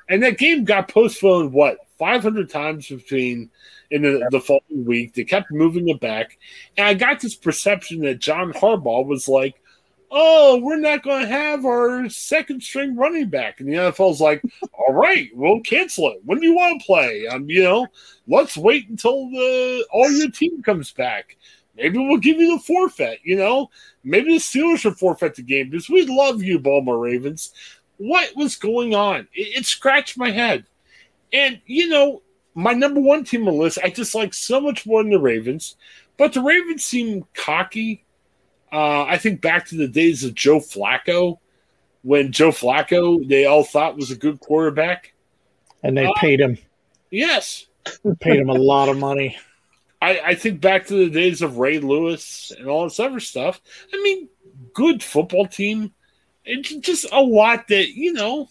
and 0.10 0.24
that 0.24 0.38
game 0.38 0.64
got 0.64 0.88
postponed, 0.88 1.52
what, 1.52 1.80
500 2.02 2.50
times 2.50 2.88
between 2.88 3.52
in 3.92 4.02
the, 4.02 4.28
the 4.32 4.40
following 4.40 4.86
week. 4.86 5.14
They 5.14 5.24
kept 5.24 5.52
moving 5.52 5.88
it 5.88 6.00
back. 6.00 6.40
And 6.76 6.88
I 6.88 6.96
got 6.96 7.20
this 7.20 7.36
perception 7.36 8.02
that 8.02 8.18
John 8.18 8.54
Harbaugh 8.54 9.06
was 9.06 9.28
like, 9.28 9.62
oh, 10.10 10.60
we're 10.64 10.80
not 10.80 11.04
going 11.04 11.22
to 11.22 11.32
have 11.32 11.64
our 11.64 12.10
second 12.10 12.64
string 12.64 12.96
running 12.96 13.30
back. 13.30 13.60
And 13.60 13.70
the 13.70 13.76
NFL's 13.76 14.20
like, 14.20 14.42
all 14.74 14.96
right, 14.96 15.30
we'll 15.36 15.60
cancel 15.60 16.10
it. 16.10 16.22
When 16.26 16.40
do 16.40 16.48
you 16.48 16.56
want 16.56 16.82
to 16.82 16.86
play? 16.88 17.28
Um, 17.28 17.48
you 17.48 17.62
know, 17.62 17.86
let's 18.28 18.58
wait 18.58 18.90
until 18.90 19.30
the 19.30 19.86
all 19.92 20.12
your 20.12 20.32
team 20.32 20.64
comes 20.64 20.92
back. 20.92 21.38
Maybe 21.76 22.00
we'll 22.00 22.18
give 22.18 22.38
you 22.38 22.58
the 22.58 22.64
forfeit. 22.64 23.20
You 23.24 23.38
know, 23.38 23.70
maybe 24.04 24.34
the 24.34 24.40
Steelers 24.40 24.80
should 24.80 24.98
forfeit 24.98 25.36
the 25.36 25.44
game 25.44 25.70
because 25.70 25.88
we 25.88 26.08
love 26.08 26.42
you, 26.42 26.58
Baltimore 26.58 26.98
Ravens. 26.98 27.54
What 27.98 28.36
was 28.36 28.56
going 28.56 28.96
on? 28.96 29.28
It, 29.36 29.60
it 29.60 29.66
scratched 29.68 30.18
my 30.18 30.32
head. 30.32 30.66
And, 31.34 31.62
you 31.66 31.90
know, 31.90 32.22
my 32.54 32.74
number 32.74 33.00
one 33.00 33.24
team 33.24 33.48
on 33.48 33.56
the 33.56 33.62
list, 33.62 33.80
I 33.84 33.90
just 33.90 34.16
like 34.16 34.34
so 34.34 34.60
much 34.60 34.86
more 34.86 35.02
than 35.02 35.12
the 35.12 35.20
Ravens. 35.20 35.76
But 36.18 36.34
the 36.34 36.42
Ravens 36.42 36.84
seem 36.84 37.26
cocky 37.34 38.06
uh, 38.72 39.04
I 39.04 39.18
think 39.18 39.42
back 39.42 39.68
to 39.68 39.76
the 39.76 39.88
days 39.88 40.24
of 40.24 40.34
Joe 40.34 40.60
Flacco, 40.60 41.40
when 42.04 42.32
Joe 42.32 42.52
Flacco 42.52 43.28
they 43.28 43.46
all 43.46 43.64
thought 43.64 43.98
was 43.98 44.12
a 44.12 44.16
good 44.16 44.40
quarterback, 44.40 45.14
and 45.84 45.98
they 45.98 46.06
uh, 46.06 46.14
paid 46.16 46.40
him. 46.40 46.58
Yes, 47.10 47.68
paid 48.20 48.40
him 48.40 48.50
a 48.50 48.54
lot 48.54 48.90
of 48.90 48.98
money. 48.98 49.38
I, 50.02 50.20
I 50.26 50.36
think 50.36 50.62
back 50.62 50.88
to 50.88 50.96
the 50.96 51.12
days 51.12 51.44
of 51.44 51.58
Ray 51.58 51.80
Lewis 51.80 52.52
and 52.58 52.68
all 52.68 52.86
this 52.86 53.00
other 53.00 53.20
stuff. 53.20 53.62
I 53.94 54.02
mean, 54.02 54.30
good 54.74 55.04
football 55.04 55.46
team. 55.46 55.94
It's 56.44 56.74
just 56.74 57.06
a 57.12 57.22
lot 57.22 57.68
that 57.68 57.90
you 57.90 58.14
know. 58.14 58.50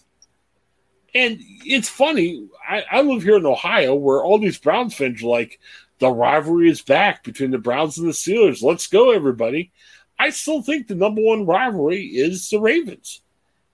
And 1.13 1.39
it's 1.65 1.89
funny. 1.89 2.47
I, 2.67 2.83
I 2.89 3.01
live 3.01 3.23
here 3.23 3.37
in 3.37 3.45
Ohio, 3.45 3.95
where 3.95 4.23
all 4.23 4.39
these 4.39 4.57
Browns 4.57 4.95
fans 4.95 5.21
are 5.23 5.27
like, 5.27 5.59
the 5.99 6.09
rivalry 6.09 6.69
is 6.69 6.81
back 6.81 7.23
between 7.23 7.51
the 7.51 7.57
Browns 7.57 7.97
and 7.97 8.07
the 8.07 8.11
Steelers. 8.11 8.63
Let's 8.63 8.87
go, 8.87 9.11
everybody. 9.11 9.71
I 10.17 10.29
still 10.29 10.61
think 10.61 10.87
the 10.87 10.95
number 10.95 11.21
one 11.21 11.45
rivalry 11.45 12.05
is 12.05 12.49
the 12.49 12.59
Ravens. 12.59 13.21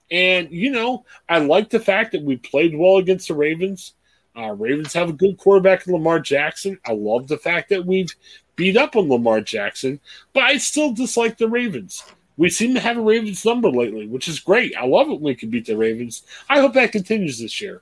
And, 0.10 0.50
you 0.52 0.72
know, 0.72 1.06
I 1.28 1.40
like 1.40 1.70
the 1.70 1.80
fact 1.80 2.14
that 2.14 2.24
we 2.24 2.38
played 2.38 2.78
well 2.78 2.98
against 2.98 3.28
the 3.28 3.34
Ravens. 3.36 3.94
Uh, 4.36 4.54
Ravens 4.54 4.94
have 4.94 5.10
a 5.10 5.14
good 5.14 5.38
quarterback 5.38 5.86
in 5.86 5.94
Lamar 5.94 6.20
Jackson. 6.20 6.80
I 6.86 6.94
love 6.94 7.28
the 7.28 7.38
fact 7.38 7.70
that 7.70 7.86
we've 7.86 8.14
beat 8.56 8.78
up 8.78 8.96
on 8.96 9.10
Lamar 9.10 9.42
Jackson, 9.42 10.00
but 10.34 10.44
I 10.44 10.58
still 10.58 10.94
dislike 10.94 11.38
the 11.38 11.48
Ravens. 11.48 12.04
We 12.38 12.50
seem 12.50 12.76
to 12.76 12.80
have 12.80 12.98
a 12.98 13.02
Ravens 13.02 13.44
number 13.44 13.70
lately, 13.70 14.08
which 14.08 14.28
is 14.28 14.40
great. 14.40 14.76
I 14.78 14.86
love 14.86 15.08
it 15.08 15.14
when 15.14 15.24
we 15.24 15.36
can 15.36 15.50
beat 15.50 15.66
the 15.66 15.76
Ravens. 15.76 16.24
I 16.48 16.60
hope 16.60 16.74
that 16.74 16.92
continues 16.92 17.40
this 17.40 17.60
year. 17.60 17.82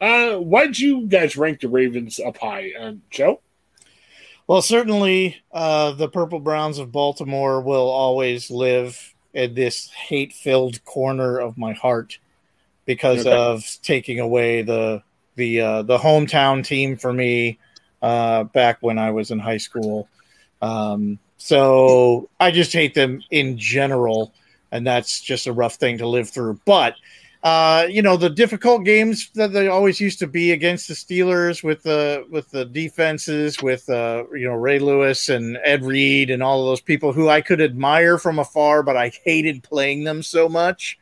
Uh, 0.00 0.36
why 0.38 0.66
did 0.66 0.80
you 0.80 1.06
guys 1.06 1.36
rank 1.36 1.60
the 1.60 1.68
Ravens 1.68 2.18
up 2.18 2.36
high, 2.38 2.72
uh, 2.78 2.94
Joe? 3.10 3.40
Well, 4.48 4.60
certainly 4.60 5.40
uh, 5.52 5.92
the 5.92 6.08
Purple 6.08 6.40
Browns 6.40 6.78
of 6.78 6.90
Baltimore 6.90 7.60
will 7.60 7.88
always 7.88 8.50
live 8.50 9.14
in 9.32 9.54
this 9.54 9.88
hate 9.90 10.32
filled 10.32 10.84
corner 10.84 11.38
of 11.38 11.56
my 11.56 11.72
heart 11.72 12.18
because 12.84 13.20
okay. 13.20 13.34
of 13.34 13.64
taking 13.82 14.18
away 14.18 14.62
the 14.62 15.02
the 15.36 15.60
uh, 15.60 15.82
the 15.82 15.98
hometown 15.98 16.64
team 16.64 16.96
for 16.96 17.12
me 17.12 17.58
uh, 18.02 18.44
back 18.44 18.78
when 18.80 18.98
I 18.98 19.12
was 19.12 19.30
in 19.30 19.38
high 19.38 19.58
school. 19.58 20.08
Um, 20.60 21.18
so 21.42 22.28
I 22.38 22.52
just 22.52 22.72
hate 22.72 22.94
them 22.94 23.20
in 23.32 23.58
general, 23.58 24.32
and 24.70 24.86
that's 24.86 25.20
just 25.20 25.48
a 25.48 25.52
rough 25.52 25.74
thing 25.74 25.98
to 25.98 26.06
live 26.06 26.30
through. 26.30 26.60
But 26.64 26.94
uh, 27.42 27.88
you 27.90 28.00
know 28.00 28.16
the 28.16 28.30
difficult 28.30 28.84
games 28.84 29.28
that 29.34 29.52
they 29.52 29.66
always 29.66 30.00
used 30.00 30.20
to 30.20 30.28
be 30.28 30.52
against 30.52 30.86
the 30.86 30.94
Steelers 30.94 31.64
with 31.64 31.82
the 31.82 32.24
with 32.30 32.48
the 32.52 32.64
defenses 32.64 33.60
with 33.60 33.90
uh, 33.90 34.22
you 34.32 34.46
know 34.46 34.54
Ray 34.54 34.78
Lewis 34.78 35.28
and 35.28 35.58
Ed 35.64 35.84
Reed 35.84 36.30
and 36.30 36.44
all 36.44 36.60
of 36.60 36.66
those 36.66 36.80
people 36.80 37.12
who 37.12 37.28
I 37.28 37.40
could 37.40 37.60
admire 37.60 38.18
from 38.18 38.38
afar, 38.38 38.84
but 38.84 38.96
I 38.96 39.10
hated 39.24 39.64
playing 39.64 40.04
them 40.04 40.22
so 40.22 40.48
much 40.48 40.96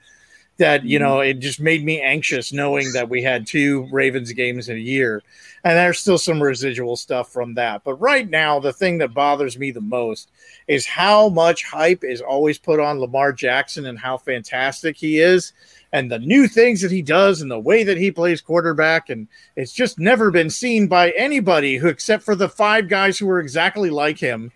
that 0.61 0.85
you 0.85 0.99
mm-hmm. 0.99 1.09
know 1.09 1.21
it 1.21 1.41
just 1.41 1.59
made 1.59 1.85
me 1.85 2.01
anxious 2.01 2.53
knowing 2.53 2.93
that 2.93 3.09
we 3.09 3.23
had 3.23 3.47
two 3.47 3.89
Ravens 3.91 4.31
games 4.33 4.69
in 4.69 4.77
a 4.77 4.81
year, 4.81 5.23
and 5.65 5.77
there's 5.77 5.99
still 5.99 6.19
some 6.19 6.43
residual 6.43 6.97
stuff 6.97 7.33
from 7.33 7.55
that. 7.55 7.83
But 7.83 7.95
right 7.95 8.29
now, 8.29 8.61
the 8.61 8.73
thing 8.73 8.99
that 8.99 9.15
bothers 9.15 9.59
me 9.59 9.73
the 9.73 9.81
most 9.81 10.31
is 10.69 10.87
how 10.87 11.31
much 11.31 11.65
hype 11.65 12.05
is 12.05 12.21
always 12.21 12.59
put 12.59 12.79
on 12.79 13.01
Lamar 13.01 13.33
Jackson 13.33 13.87
and 13.87 13.99
how 13.99 14.19
fantastic 14.19 14.97
he 14.97 15.19
is 15.19 15.53
and 15.93 16.11
the 16.11 16.19
new 16.19 16.47
things 16.47 16.83
that 16.83 16.93
he 16.93 17.03
does 17.03 17.43
and 17.43 17.51
the 17.51 17.59
way 17.59 17.83
that 17.83 17.97
he 17.97 18.13
plays 18.13 18.41
quarterback. 18.41 19.11
And 19.11 19.27
it's 19.57 19.73
just 19.73 19.99
never 19.99 20.31
been 20.31 20.51
seen 20.51 20.87
by 20.87 21.11
anybody 21.11 21.77
who, 21.77 21.89
except 21.89 22.23
for 22.23 22.37
the 22.37 22.49
five 22.49 22.89
guys 22.89 23.19
who 23.19 23.27
were 23.27 23.41
exactly 23.41 23.91
like 23.91 24.19
him 24.19 24.53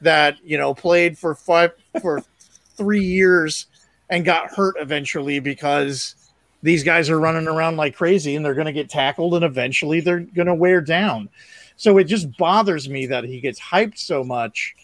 that, 0.00 0.38
you 0.42 0.58
know, 0.58 0.74
played 0.74 1.16
for 1.16 1.34
five, 1.34 1.72
for 2.00 2.24
three 2.76 3.04
years 3.04 3.66
and 4.14 4.24
got 4.24 4.54
hurt 4.54 4.76
eventually 4.78 5.40
because 5.40 6.14
these 6.62 6.84
guys 6.84 7.10
are 7.10 7.18
running 7.18 7.48
around 7.48 7.76
like 7.76 7.96
crazy 7.96 8.36
and 8.36 8.44
they're 8.44 8.54
going 8.54 8.66
to 8.66 8.72
get 8.72 8.88
tackled 8.88 9.34
and 9.34 9.44
eventually 9.44 10.00
they're 10.00 10.20
going 10.20 10.46
to 10.46 10.54
wear 10.54 10.80
down. 10.80 11.28
So 11.76 11.98
it 11.98 12.04
just 12.04 12.36
bothers 12.36 12.88
me 12.88 13.06
that 13.06 13.24
he 13.24 13.40
gets 13.40 13.60
hyped 13.60 13.98
so 13.98 14.22
much. 14.22 14.76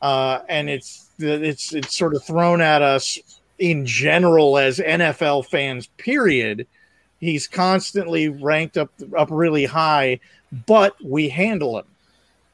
Uh, 0.00 0.40
and 0.48 0.70
it's 0.70 1.10
it's 1.18 1.74
it's 1.74 1.94
sort 1.94 2.14
of 2.14 2.24
thrown 2.24 2.62
at 2.62 2.80
us 2.80 3.18
in 3.58 3.84
general 3.84 4.56
as 4.56 4.78
NFL 4.78 5.46
fans, 5.46 5.88
period. 5.98 6.66
He's 7.20 7.46
constantly 7.46 8.30
ranked 8.30 8.78
up 8.78 8.90
up 9.16 9.28
really 9.30 9.66
high, 9.66 10.18
but 10.66 10.96
we 11.04 11.28
handle 11.28 11.78
him. 11.78 11.86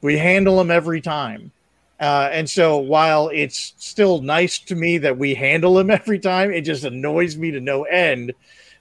We 0.01 0.17
handle 0.17 0.59
him 0.59 0.69
every 0.69 0.99
time. 0.99 1.51
Uh, 1.99 2.29
and 2.31 2.49
so 2.49 2.77
while 2.77 3.29
it's 3.29 3.73
still 3.77 4.21
nice 4.21 4.57
to 4.57 4.75
me 4.75 4.97
that 4.99 5.17
we 5.17 5.33
handle 5.33 5.77
him 5.77 5.89
every 5.89 6.19
time, 6.19 6.51
it 6.51 6.61
just 6.61 6.83
annoys 6.83 7.37
me 7.37 7.51
to 7.51 7.59
no 7.59 7.83
end 7.83 8.33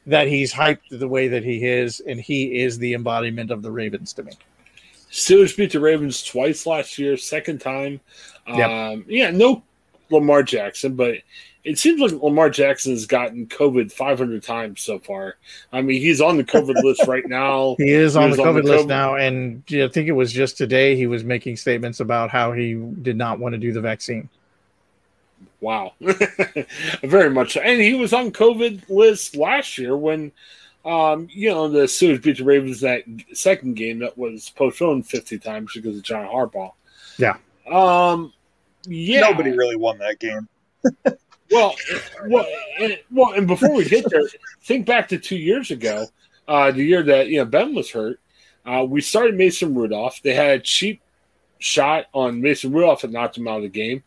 that 0.06 0.26
he's 0.26 0.52
hyped 0.52 0.98
the 0.98 1.08
way 1.08 1.28
that 1.28 1.44
he 1.44 1.64
is, 1.66 2.00
and 2.00 2.18
he 2.18 2.60
is 2.60 2.78
the 2.78 2.94
embodiment 2.94 3.50
of 3.50 3.62
the 3.62 3.70
Ravens 3.70 4.12
to 4.14 4.22
me. 4.22 4.32
Steelers 5.10 5.56
beat 5.56 5.72
the 5.72 5.80
Ravens 5.80 6.22
twice 6.22 6.66
last 6.66 6.98
year, 6.98 7.16
second 7.16 7.60
time. 7.60 8.00
Yep. 8.46 8.70
Um, 8.70 9.04
yeah, 9.06 9.30
no 9.30 9.62
Lamar 10.10 10.42
Jackson, 10.42 10.94
but 10.94 11.16
it 11.64 11.78
seems 11.78 12.00
like 12.00 12.22
Lamar 12.22 12.50
Jackson 12.50 12.92
has 12.92 13.06
gotten 13.06 13.46
COVID 13.46 13.92
500 13.92 14.42
times 14.42 14.80
so 14.80 14.98
far. 14.98 15.36
I 15.72 15.82
mean, 15.82 16.00
he's 16.00 16.20
on 16.20 16.36
the 16.36 16.44
COVID 16.44 16.74
list 16.82 17.06
right 17.06 17.26
now. 17.26 17.76
He 17.78 17.90
is 17.90 18.16
on, 18.16 18.30
the, 18.30 18.42
on 18.42 18.48
COVID 18.48 18.54
the 18.54 18.60
COVID 18.60 18.76
list 18.76 18.88
now. 18.88 19.16
And 19.16 19.62
I 19.70 19.88
think 19.88 20.08
it 20.08 20.12
was 20.12 20.32
just 20.32 20.56
today 20.56 20.96
he 20.96 21.06
was 21.06 21.24
making 21.24 21.56
statements 21.56 22.00
about 22.00 22.30
how 22.30 22.52
he 22.52 22.74
did 22.74 23.16
not 23.16 23.38
want 23.38 23.54
to 23.54 23.58
do 23.58 23.72
the 23.72 23.80
vaccine. 23.80 24.28
Wow. 25.60 25.94
Very 27.02 27.30
much. 27.30 27.56
And 27.56 27.80
he 27.80 27.94
was 27.94 28.12
on 28.12 28.30
COVID 28.30 28.88
list 28.88 29.36
last 29.36 29.78
year 29.78 29.96
when, 29.96 30.32
um, 30.84 31.28
you 31.30 31.50
know, 31.50 31.68
the 31.68 31.80
Steelers 31.80 32.22
beat 32.22 32.38
the 32.38 32.44
Ravens 32.44 32.80
that 32.80 33.02
second 33.32 33.74
game 33.74 33.98
that 33.98 34.16
was 34.16 34.50
postponed 34.50 35.06
50 35.06 35.38
times 35.38 35.72
because 35.74 35.96
of 35.96 36.02
John 36.02 36.26
Harbaugh. 36.26 36.72
Yeah. 37.18 37.36
Um, 37.70 38.32
yeah. 38.86 39.20
Nobody 39.20 39.50
really 39.50 39.76
won 39.76 39.98
that 39.98 40.20
game. 40.20 40.48
well, 41.50 41.74
well, 42.26 42.46
and, 42.78 42.98
well, 43.10 43.32
and 43.32 43.46
before 43.46 43.74
we 43.74 43.84
get 43.84 44.08
there, 44.10 44.22
think 44.62 44.86
back 44.86 45.08
to 45.08 45.18
two 45.18 45.36
years 45.36 45.70
ago, 45.70 46.06
uh, 46.46 46.70
the 46.70 46.84
year 46.84 47.02
that 47.02 47.28
you 47.28 47.38
know 47.38 47.44
Ben 47.44 47.74
was 47.74 47.90
hurt. 47.90 48.20
Uh, 48.66 48.84
we 48.84 49.00
started 49.00 49.34
Mason 49.36 49.74
Rudolph. 49.74 50.20
They 50.22 50.34
had 50.34 50.50
a 50.50 50.60
cheap 50.60 51.00
shot 51.58 52.06
on 52.12 52.40
Mason 52.40 52.72
Rudolph 52.72 53.04
and 53.04 53.12
knocked 53.12 53.38
him 53.38 53.48
out 53.48 53.58
of 53.58 53.62
the 53.62 53.68
game. 53.68 54.02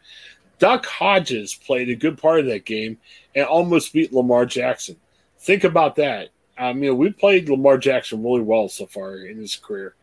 Duck 0.59 0.85
Hodges 0.85 1.55
played 1.55 1.89
a 1.89 1.95
good 1.95 2.17
part 2.17 2.41
of 2.41 2.45
that 2.47 2.65
game 2.65 2.99
and 3.35 3.45
almost 3.45 3.93
beat 3.93 4.13
Lamar 4.13 4.45
Jackson. 4.45 4.95
Think 5.39 5.63
about 5.63 5.95
that. 5.95 6.29
Um, 6.57 6.83
you 6.83 6.91
know, 6.91 6.95
we 6.95 7.11
played 7.11 7.49
Lamar 7.49 7.79
Jackson 7.79 8.21
really 8.23 8.41
well 8.41 8.69
so 8.69 8.85
far 8.85 9.17
in 9.17 9.37
his 9.37 9.55
career. 9.55 9.95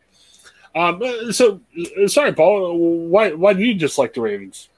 Um, 0.75 1.31
so, 1.31 1.61
sorry, 2.07 2.33
Paul. 2.33 2.77
Why 3.07 3.31
why 3.33 3.53
do 3.53 3.63
you 3.63 3.73
dislike 3.73 4.13
the 4.13 4.21
Ravens? 4.21 4.69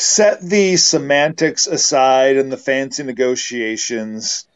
Set 0.00 0.40
the 0.40 0.76
semantics 0.76 1.66
aside 1.66 2.36
and 2.36 2.50
the 2.50 2.56
fancy 2.56 3.02
negotiations. 3.02 4.46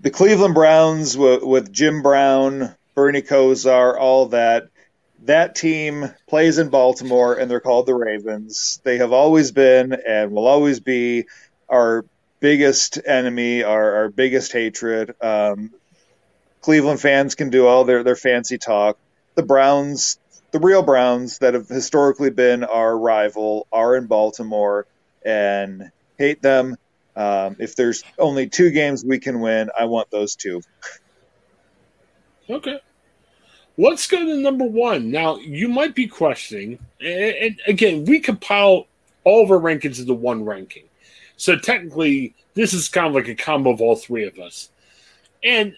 The 0.00 0.10
Cleveland 0.10 0.54
Browns 0.54 1.16
with, 1.16 1.42
with 1.42 1.72
Jim 1.72 2.02
Brown, 2.02 2.74
Bernie 2.94 3.22
Kosar, 3.22 3.98
all 3.98 4.26
that. 4.26 4.68
That 5.24 5.54
team 5.54 6.14
plays 6.26 6.58
in 6.58 6.70
Baltimore 6.70 7.34
and 7.34 7.50
they're 7.50 7.60
called 7.60 7.86
the 7.86 7.94
Ravens. 7.94 8.80
They 8.84 8.98
have 8.98 9.12
always 9.12 9.52
been 9.52 9.92
and 9.92 10.32
will 10.32 10.46
always 10.46 10.80
be 10.80 11.26
our 11.68 12.06
biggest 12.40 12.98
enemy, 13.04 13.62
our, 13.62 13.96
our 13.96 14.08
biggest 14.08 14.52
hatred. 14.52 15.14
Um, 15.20 15.72
Cleveland 16.62 17.00
fans 17.00 17.34
can 17.34 17.50
do 17.50 17.66
all 17.66 17.84
their, 17.84 18.02
their 18.02 18.16
fancy 18.16 18.56
talk. 18.56 18.98
The 19.34 19.42
Browns 19.42 20.18
the 20.52 20.58
real 20.58 20.82
Browns 20.82 21.38
that 21.38 21.54
have 21.54 21.68
historically 21.68 22.30
been 22.30 22.64
our 22.64 22.96
rival 22.96 23.66
are 23.72 23.96
in 23.96 24.06
Baltimore 24.06 24.86
and 25.24 25.90
hate 26.18 26.42
them. 26.42 26.76
Um, 27.16 27.56
if 27.58 27.76
there's 27.76 28.04
only 28.18 28.48
two 28.48 28.70
games 28.70 29.04
we 29.04 29.18
can 29.18 29.40
win, 29.40 29.70
I 29.78 29.84
want 29.86 30.10
those 30.10 30.36
two. 30.36 30.62
Okay. 32.48 32.80
Let's 33.76 34.06
go 34.06 34.18
to 34.18 34.36
number 34.36 34.64
one. 34.64 35.10
Now, 35.10 35.36
you 35.36 35.68
might 35.68 35.94
be 35.94 36.06
questioning, 36.06 36.78
and 37.00 37.60
again, 37.66 38.04
we 38.04 38.20
compile 38.20 38.86
all 39.24 39.44
of 39.44 39.50
our 39.50 39.58
rankings 39.58 40.00
into 40.00 40.14
one 40.14 40.44
ranking. 40.44 40.84
So 41.36 41.56
technically, 41.56 42.34
this 42.54 42.74
is 42.74 42.88
kind 42.88 43.06
of 43.06 43.14
like 43.14 43.28
a 43.28 43.34
combo 43.34 43.70
of 43.70 43.80
all 43.80 43.96
three 43.96 44.26
of 44.26 44.38
us. 44.38 44.68
And 45.42 45.74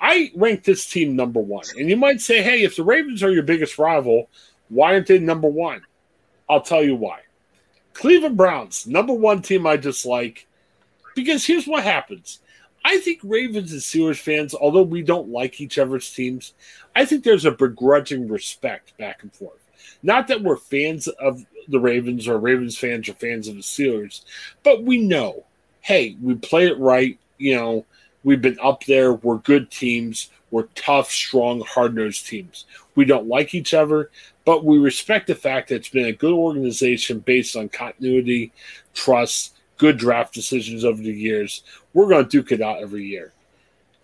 I 0.00 0.32
rank 0.34 0.64
this 0.64 0.86
team 0.86 1.14
number 1.14 1.40
one. 1.40 1.64
And 1.76 1.88
you 1.88 1.96
might 1.96 2.20
say, 2.20 2.42
hey, 2.42 2.62
if 2.62 2.76
the 2.76 2.84
Ravens 2.84 3.22
are 3.22 3.30
your 3.30 3.42
biggest 3.42 3.78
rival, 3.78 4.28
why 4.68 4.94
aren't 4.94 5.06
they 5.06 5.18
number 5.18 5.48
one? 5.48 5.82
I'll 6.48 6.62
tell 6.62 6.82
you 6.82 6.96
why. 6.96 7.20
Cleveland 7.92 8.36
Browns, 8.36 8.86
number 8.86 9.12
one 9.12 9.42
team 9.42 9.66
I 9.66 9.76
dislike, 9.76 10.46
because 11.14 11.44
here's 11.44 11.66
what 11.66 11.84
happens. 11.84 12.40
I 12.84 12.98
think 12.98 13.20
Ravens 13.22 13.72
and 13.72 13.80
Steelers 13.80 14.18
fans, 14.18 14.54
although 14.54 14.82
we 14.82 15.02
don't 15.02 15.28
like 15.28 15.60
each 15.60 15.78
other's 15.78 16.10
teams, 16.10 16.54
I 16.96 17.04
think 17.04 17.24
there's 17.24 17.44
a 17.44 17.50
begrudging 17.50 18.28
respect 18.28 18.96
back 18.96 19.22
and 19.22 19.32
forth. 19.34 19.58
Not 20.02 20.28
that 20.28 20.42
we're 20.42 20.56
fans 20.56 21.08
of 21.08 21.44
the 21.68 21.78
Ravens 21.80 22.26
or 22.26 22.38
Ravens 22.38 22.78
fans 22.78 23.08
or 23.08 23.14
fans 23.14 23.48
of 23.48 23.56
the 23.56 23.60
Steelers, 23.60 24.22
but 24.62 24.82
we 24.82 24.98
know, 24.98 25.44
hey, 25.82 26.16
we 26.22 26.34
played 26.36 26.70
it 26.70 26.78
right. 26.78 27.18
You 27.36 27.56
know, 27.56 27.86
we've 28.24 28.42
been 28.42 28.58
up 28.60 28.84
there. 28.84 29.12
We're 29.12 29.38
good 29.38 29.70
teams. 29.70 30.30
We're 30.50 30.68
tough, 30.74 31.10
strong, 31.10 31.60
hard 31.60 31.94
nosed 31.94 32.26
teams. 32.26 32.66
We 32.94 33.04
don't 33.04 33.28
like 33.28 33.54
each 33.54 33.72
other, 33.72 34.10
but 34.44 34.64
we 34.64 34.78
respect 34.78 35.28
the 35.28 35.34
fact 35.34 35.68
that 35.68 35.76
it's 35.76 35.88
been 35.88 36.06
a 36.06 36.12
good 36.12 36.32
organization 36.32 37.20
based 37.20 37.56
on 37.56 37.68
continuity, 37.68 38.52
trust, 38.94 39.56
good 39.78 39.96
draft 39.96 40.34
decisions 40.34 40.84
over 40.84 41.00
the 41.00 41.12
years. 41.12 41.62
We're 41.94 42.08
going 42.08 42.24
to 42.24 42.30
duke 42.30 42.52
it 42.52 42.60
out 42.60 42.82
every 42.82 43.04
year. 43.04 43.32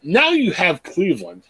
Now 0.02 0.30
you 0.30 0.52
have 0.52 0.84
Cleveland, 0.84 1.42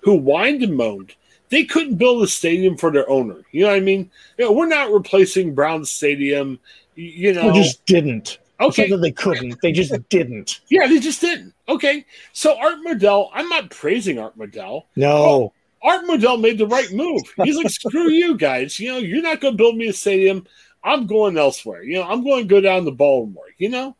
who 0.00 0.18
whined 0.18 0.62
and 0.62 0.76
moaned. 0.76 1.14
They 1.48 1.64
couldn't 1.64 1.96
build 1.96 2.22
a 2.22 2.28
stadium 2.28 2.76
for 2.76 2.90
their 2.90 3.08
owner. 3.10 3.42
You 3.50 3.62
know 3.62 3.70
what 3.70 3.76
I 3.76 3.80
mean? 3.80 4.10
You 4.38 4.46
know, 4.46 4.52
we're 4.52 4.66
not 4.66 4.92
replacing 4.92 5.54
Brown 5.54 5.84
Stadium. 5.84 6.58
You 6.94 7.34
know, 7.34 7.48
we 7.48 7.52
just 7.54 7.84
didn't. 7.86 8.38
Okay, 8.64 8.88
that 8.88 8.98
they 8.98 9.12
couldn't. 9.12 9.60
They 9.62 9.72
just 9.72 9.92
didn't. 10.08 10.60
Yeah, 10.68 10.86
they 10.86 10.98
just 10.98 11.20
didn't. 11.20 11.54
Okay, 11.68 12.04
so 12.32 12.56
Art 12.56 12.78
Modell. 12.86 13.30
I'm 13.32 13.48
not 13.48 13.70
praising 13.70 14.18
Art 14.18 14.36
Modell. 14.38 14.84
No, 14.96 15.12
oh, 15.12 15.52
Art 15.82 16.04
Modell 16.06 16.40
made 16.40 16.58
the 16.58 16.66
right 16.66 16.90
move. 16.92 17.22
He's 17.42 17.56
like, 17.56 17.70
screw 17.70 18.10
you 18.10 18.36
guys. 18.36 18.78
You 18.80 18.92
know, 18.92 18.98
you're 18.98 19.22
not 19.22 19.40
going 19.40 19.54
to 19.54 19.58
build 19.58 19.76
me 19.76 19.88
a 19.88 19.92
stadium. 19.92 20.46
I'm 20.82 21.06
going 21.06 21.38
elsewhere. 21.38 21.82
You 21.82 21.96
know, 21.96 22.04
I'm 22.04 22.24
going 22.24 22.44
to 22.44 22.54
go 22.54 22.60
down 22.60 22.84
to 22.84 22.90
Baltimore. 22.90 23.44
You 23.58 23.68
know, 23.68 23.96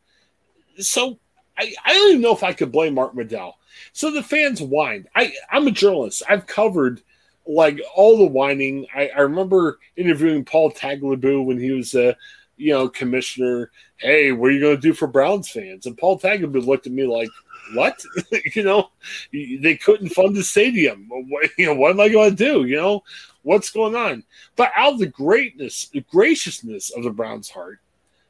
so 0.79 1.19
I, 1.59 1.73
I 1.85 1.93
don't 1.93 2.11
even 2.11 2.23
know 2.23 2.35
if 2.35 2.43
I 2.43 2.53
could 2.53 2.73
blame 2.73 2.99
Art 2.99 3.15
Modell. 3.15 3.55
So 3.93 4.11
the 4.11 4.23
fans 4.23 4.61
whined. 4.61 5.09
I 5.15 5.33
I'm 5.51 5.67
a 5.67 5.73
journalist. 5.73 6.23
I've 6.29 6.47
covered 6.47 7.03
like 7.47 7.81
all 7.95 8.19
the 8.19 8.27
whining. 8.27 8.87
I, 8.95 9.09
I 9.09 9.21
remember 9.21 9.79
interviewing 9.97 10.45
Paul 10.45 10.73
Tagliabue 10.73 11.45
when 11.45 11.59
he 11.59 11.71
was 11.73 11.95
a 11.95 12.17
you 12.57 12.73
know 12.73 12.89
commissioner. 12.89 13.71
Hey, 13.97 14.33
what 14.33 14.49
are 14.49 14.53
you 14.53 14.61
going 14.61 14.77
to 14.77 14.81
do 14.81 14.93
for 14.93 15.07
Browns 15.07 15.49
fans? 15.49 15.87
And 15.87 15.97
Paul 15.97 16.19
Tagliabue 16.19 16.65
looked 16.65 16.87
at 16.87 16.93
me 16.93 17.07
like, 17.07 17.29
"What? 17.75 18.03
you 18.55 18.63
know, 18.63 18.91
they 19.33 19.77
couldn't 19.77 20.11
fund 20.11 20.37
the 20.37 20.43
stadium. 20.43 21.07
What, 21.09 21.51
you 21.59 21.67
know, 21.67 21.75
what 21.75 21.91
am 21.91 22.01
I 22.01 22.09
going 22.09 22.31
to 22.31 22.37
do? 22.37 22.65
You 22.65 22.77
know, 22.77 23.05
what's 23.43 23.71
going 23.71 23.95
on?" 23.95 24.25
But 24.57 24.73
out 24.77 24.95
of 24.95 24.99
the 24.99 25.07
greatness, 25.07 25.89
the 25.89 26.01
graciousness 26.11 26.91
of 26.91 27.05
the 27.05 27.11
Browns' 27.11 27.51
heart, 27.51 27.81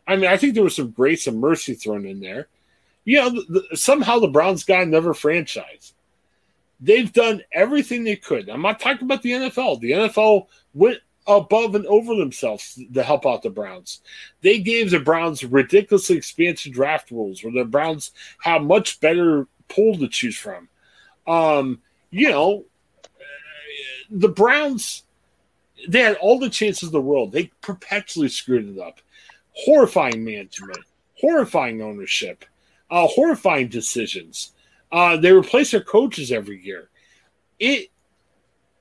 I 0.07 0.17
mean, 0.17 0.27
I 0.27 0.37
think 0.37 0.55
there 0.55 0.65
was 0.65 0.77
some 0.77 0.91
grace 0.91 1.27
and 1.27 1.41
mercy 1.41 1.75
thrown 1.75 2.07
in 2.07 2.21
there. 2.21 2.49
You 3.05 3.19
know, 3.19 3.31
the, 3.31 3.67
the, 3.71 3.77
somehow 3.77 4.19
the 4.19 4.29
Browns 4.29 4.65
got 4.65 4.83
another 4.83 5.15
franchise. 5.15 5.93
They've 6.81 7.13
done 7.13 7.43
everything 7.53 8.05
they 8.05 8.17
could. 8.17 8.49
I'm 8.49 8.63
not 8.63 8.81
talking 8.81 9.05
about 9.05 9.23
the 9.23 9.33
NFL. 9.33 9.81
The 9.81 9.91
NFL 9.93 10.47
went 10.75 10.99
above 11.27 11.75
and 11.75 11.87
over 11.87 12.15
themselves 12.15 12.79
to 12.93 13.03
help 13.03 13.27
out 13.27 13.43
the 13.43 13.51
Browns. 13.51 14.01
They 14.43 14.59
gave 14.59 14.91
the 14.91 15.01
Browns 15.01 15.43
ridiculously 15.45 16.17
expansive 16.17 16.73
draft 16.73 17.11
rules 17.11 17.43
where 17.43 17.53
the 17.53 17.65
Browns 17.65 18.11
have 18.43 18.63
much 18.63 19.01
better 19.01 19.47
pool 19.69 19.97
to 19.99 20.09
choose 20.09 20.37
from. 20.37 20.69
Um, 21.27 21.81
you 22.11 22.31
know, 22.31 22.65
the 24.11 24.29
Browns, 24.29 25.05
they 25.89 26.01
had 26.01 26.17
all 26.17 26.39
the 26.39 26.51
chances 26.51 26.89
in 26.89 26.93
the 26.93 27.01
world. 27.01 27.33
They 27.33 27.51
perpetually 27.63 28.29
screwed 28.29 28.77
it 28.77 28.81
up. 28.81 29.01
Horrifying 29.53 30.25
management, 30.25 30.81
horrifying 31.21 31.81
ownership, 31.81 32.45
uh, 32.91 33.07
horrifying 33.07 33.69
decisions. 33.69 34.53
Uh, 34.93 35.17
they 35.17 35.33
replace 35.33 35.71
their 35.71 35.81
coaches 35.81 36.31
every 36.31 36.63
year. 36.63 36.89
It 37.59 37.91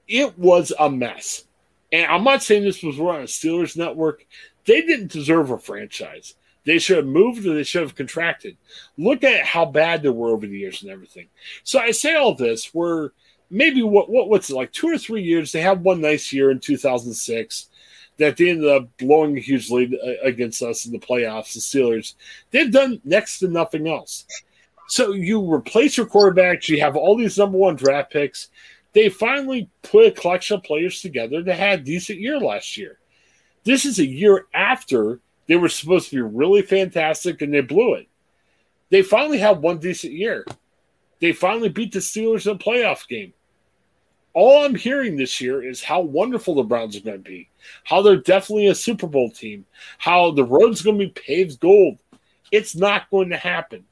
it 0.08 0.38
was 0.38 0.74
a 0.78 0.90
mess. 0.90 1.46
And 1.94 2.12
I'm 2.12 2.24
not 2.24 2.44
saying 2.44 2.64
this 2.64 2.84
was 2.84 3.00
on 3.00 3.22
a 3.22 3.24
Steelers 3.24 3.78
network. 3.78 4.26
They 4.66 4.82
didn't 4.82 5.12
deserve 5.12 5.52
a 5.52 5.58
franchise. 5.58 6.36
They 6.66 6.80
should 6.80 6.98
have 6.98 7.06
moved 7.06 7.46
or 7.46 7.54
they 7.54 7.64
should 7.64 7.84
have 7.84 7.96
contracted. 7.96 8.58
Look 8.98 9.24
at 9.24 9.46
how 9.46 9.66
bad 9.66 10.02
they 10.02 10.10
were 10.10 10.32
over 10.32 10.48
the 10.48 10.58
years 10.58 10.82
and 10.82 10.92
everything. 10.92 11.28
So 11.64 11.80
I 11.80 11.92
say 11.92 12.16
all 12.16 12.34
this 12.34 12.74
where 12.74 13.12
maybe 13.54 13.84
what, 13.84 14.10
what 14.10 14.30
what's 14.30 14.50
it 14.50 14.56
like 14.56 14.72
two 14.72 14.90
or 14.90 14.98
three 14.98 15.22
years 15.22 15.52
they 15.52 15.62
had 15.62 15.84
one 15.84 16.02
nice 16.02 16.34
year 16.34 16.50
in 16.50 16.60
2006 16.60 17.70
that 18.18 18.38
they 18.38 18.50
ended 18.50 18.70
up 18.70 18.88
blowing 18.98 19.38
a 19.38 19.42
huge 19.42 19.70
lead 19.70 19.94
uh, 19.94 20.14
against 20.24 20.62
us 20.64 20.86
in 20.86 20.92
the 20.92 21.00
playoffs 21.00 21.54
the 21.54 21.60
steelers 21.60 22.16
they've 22.52 22.72
done 22.72 23.00
next 23.04 23.40
to 23.40 23.48
nothing 23.48 23.88
else 23.88 24.26
so 24.88 25.12
you 25.12 25.54
replace 25.54 25.98
your 25.98 26.08
quarterbacks 26.08 26.68
you 26.68 26.80
have 26.80 26.96
all 26.96 27.16
these 27.16 27.38
number 27.38 27.58
one 27.58 27.76
draft 27.76 28.12
picks 28.12 28.50
they 28.94 29.10
finally 29.10 29.70
put 29.82 30.06
a 30.06 30.12
collection 30.12 30.58
of 30.58 30.64
players 30.64 31.02
together 31.02 31.42
that 31.42 31.58
had 31.58 31.80
a 31.80 31.84
decent 31.84 32.20
year 32.20 32.40
last 32.40 32.78
year. 32.78 33.00
This 33.64 33.86
is 33.86 34.00
a 34.00 34.06
year 34.06 34.46
after 34.54 35.20
they 35.48 35.56
were 35.56 35.70
supposed 35.70 36.10
to 36.10 36.16
be 36.16 36.22
really 36.22 36.62
fantastic 36.62 37.42
and 37.42 37.54
they 37.54 37.62
blew 37.62 37.96
it. 37.96 38.08
They 38.90 39.02
finally 39.02 39.40
had 39.40 39.62
one 39.62 39.80
decent 39.80 40.14
year. 40.14 40.46
They 41.20 41.32
finally 41.32 41.70
beat 41.70 41.92
the 41.92 42.00
Steelers 42.00 42.46
in 42.46 42.56
a 42.56 42.60
playoff 42.60 43.08
game. 43.08 43.34
All 44.34 44.66
I'm 44.66 44.76
hearing 44.76 45.16
this 45.16 45.40
year 45.40 45.64
is 45.64 45.84
how 45.84 46.02
wonderful 46.02 46.56
the 46.56 46.64
Browns 46.64 46.98
are 46.98 47.02
going 47.02 47.24
to 47.24 47.30
be, 47.30 47.50
how 47.84 48.02
they're 48.02 48.18
definitely 48.18 48.68
a 48.68 48.76
Super 48.76 49.08
Bowl 49.08 49.30
team, 49.30 49.66
how 50.00 50.32
the 50.32 50.44
road's 50.44 50.82
going 50.82 50.98
to 50.98 51.06
be 51.06 51.12
paved 51.12 51.60
gold. 51.60 52.00
It's 52.52 52.76
not 52.76 53.10
going 53.10 53.30
to 53.30 53.38
happen. 53.38 53.86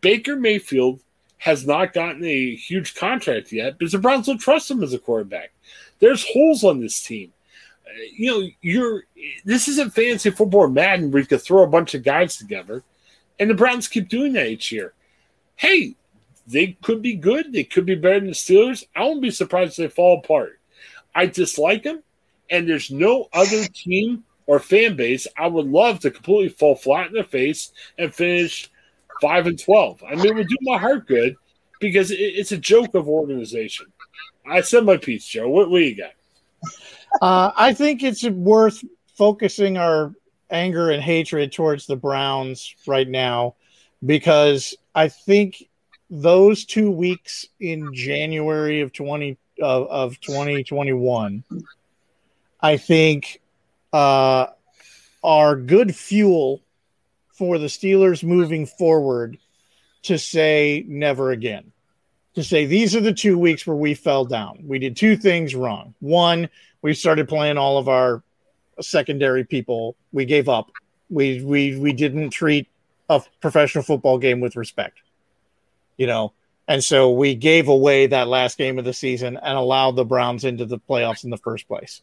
Baker 0.00 0.36
Mayfield 0.36 1.00
has 1.42 1.66
not 1.66 1.92
gotten 1.92 2.24
a 2.24 2.54
huge 2.54 2.94
contract 2.94 3.50
yet 3.50 3.76
because 3.76 3.90
the 3.90 3.98
Browns 3.98 4.26
don't 4.26 4.38
trust 4.38 4.70
him 4.70 4.80
as 4.80 4.94
a 4.94 4.98
quarterback. 4.98 5.50
There's 5.98 6.24
holes 6.24 6.62
on 6.62 6.78
this 6.78 7.02
team. 7.02 7.32
Uh, 7.84 7.90
you 8.16 8.30
know, 8.30 8.48
you're 8.60 9.02
this 9.44 9.66
isn't 9.66 9.92
fancy 9.92 10.30
football 10.30 10.68
Madden 10.68 11.10
where 11.10 11.20
you 11.20 11.26
can 11.26 11.38
throw 11.38 11.64
a 11.64 11.66
bunch 11.66 11.94
of 11.94 12.04
guys 12.04 12.36
together, 12.36 12.84
and 13.40 13.50
the 13.50 13.54
Browns 13.54 13.88
keep 13.88 14.08
doing 14.08 14.34
that 14.34 14.46
each 14.46 14.70
year. 14.70 14.92
Hey, 15.56 15.96
they 16.46 16.78
could 16.80 17.02
be 17.02 17.16
good. 17.16 17.52
They 17.52 17.64
could 17.64 17.86
be 17.86 17.96
better 17.96 18.20
than 18.20 18.28
the 18.28 18.34
Steelers. 18.34 18.84
I 18.94 19.02
won't 19.02 19.20
be 19.20 19.32
surprised 19.32 19.80
if 19.80 19.90
they 19.90 19.94
fall 19.96 20.18
apart. 20.18 20.60
I 21.12 21.26
dislike 21.26 21.82
them, 21.82 22.04
and 22.50 22.68
there's 22.68 22.92
no 22.92 23.28
other 23.32 23.64
team 23.64 24.22
or 24.46 24.60
fan 24.60 24.94
base 24.94 25.26
I 25.36 25.48
would 25.48 25.66
love 25.66 25.98
to 26.00 26.12
completely 26.12 26.50
fall 26.50 26.76
flat 26.76 27.08
in 27.08 27.14
their 27.14 27.24
face 27.24 27.72
and 27.98 28.14
finish 28.14 28.70
five 29.22 29.46
and 29.46 29.58
twelve. 29.58 30.02
I 30.02 30.16
mean, 30.16 30.26
it 30.26 30.34
would 30.34 30.48
do 30.48 30.56
my 30.62 30.76
heart 30.76 31.06
good 31.06 31.36
because 31.80 32.10
it, 32.10 32.16
it's 32.16 32.52
a 32.52 32.58
joke 32.58 32.94
of 32.94 33.08
organization. 33.08 33.86
I 34.44 34.60
said 34.60 34.84
my 34.84 34.96
piece, 34.96 35.24
Joe. 35.24 35.48
What, 35.48 35.70
what 35.70 35.78
do 35.78 35.84
you 35.84 35.96
got? 35.96 36.12
Uh, 37.22 37.52
I 37.56 37.72
think 37.72 38.02
it's 38.02 38.24
worth 38.24 38.84
focusing 39.16 39.76
our 39.78 40.12
anger 40.50 40.90
and 40.90 41.02
hatred 41.02 41.52
towards 41.52 41.86
the 41.86 41.96
Browns 41.96 42.74
right 42.86 43.08
now 43.08 43.54
because 44.04 44.74
I 44.94 45.08
think 45.08 45.68
those 46.10 46.64
two 46.64 46.90
weeks 46.90 47.46
in 47.60 47.94
January 47.94 48.80
of 48.80 48.92
twenty 48.92 49.38
of, 49.60 49.86
of 49.86 50.20
twenty 50.20 50.64
twenty 50.64 50.92
one, 50.92 51.44
I 52.60 52.76
think, 52.76 53.40
uh, 53.92 54.46
are 55.22 55.56
good 55.56 55.94
fuel 55.94 56.61
for 57.42 57.58
the 57.58 57.66
Steelers 57.66 58.22
moving 58.22 58.66
forward 58.66 59.36
to 60.02 60.16
say 60.16 60.84
never 60.86 61.32
again. 61.32 61.72
To 62.36 62.44
say 62.44 62.66
these 62.66 62.94
are 62.94 63.00
the 63.00 63.12
two 63.12 63.36
weeks 63.36 63.66
where 63.66 63.76
we 63.76 63.94
fell 63.94 64.24
down. 64.24 64.62
We 64.64 64.78
did 64.78 64.96
two 64.96 65.16
things 65.16 65.52
wrong. 65.52 65.92
One, 65.98 66.48
we 66.82 66.94
started 66.94 67.28
playing 67.28 67.58
all 67.58 67.78
of 67.78 67.88
our 67.88 68.22
secondary 68.80 69.42
people. 69.42 69.96
We 70.12 70.24
gave 70.24 70.48
up. 70.48 70.70
We 71.10 71.42
we 71.42 71.76
we 71.76 71.92
didn't 71.92 72.30
treat 72.30 72.68
a 73.08 73.20
professional 73.40 73.82
football 73.82 74.18
game 74.18 74.38
with 74.38 74.54
respect. 74.54 74.98
You 75.96 76.06
know, 76.06 76.34
and 76.68 76.84
so 76.84 77.10
we 77.10 77.34
gave 77.34 77.66
away 77.66 78.06
that 78.06 78.28
last 78.28 78.56
game 78.56 78.78
of 78.78 78.84
the 78.84 78.94
season 78.94 79.36
and 79.36 79.58
allowed 79.58 79.96
the 79.96 80.04
Browns 80.04 80.44
into 80.44 80.64
the 80.64 80.78
playoffs 80.78 81.24
in 81.24 81.30
the 81.30 81.38
first 81.38 81.66
place. 81.66 82.02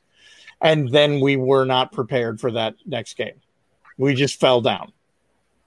And 0.59 0.89
then 0.89 1.21
we 1.21 1.37
were 1.37 1.63
not 1.63 1.93
prepared 1.93 2.41
for 2.41 2.51
that 2.51 2.75
next 2.85 3.15
game. 3.15 3.39
We 3.97 4.15
just 4.15 4.37
fell 4.37 4.59
down. 4.59 4.91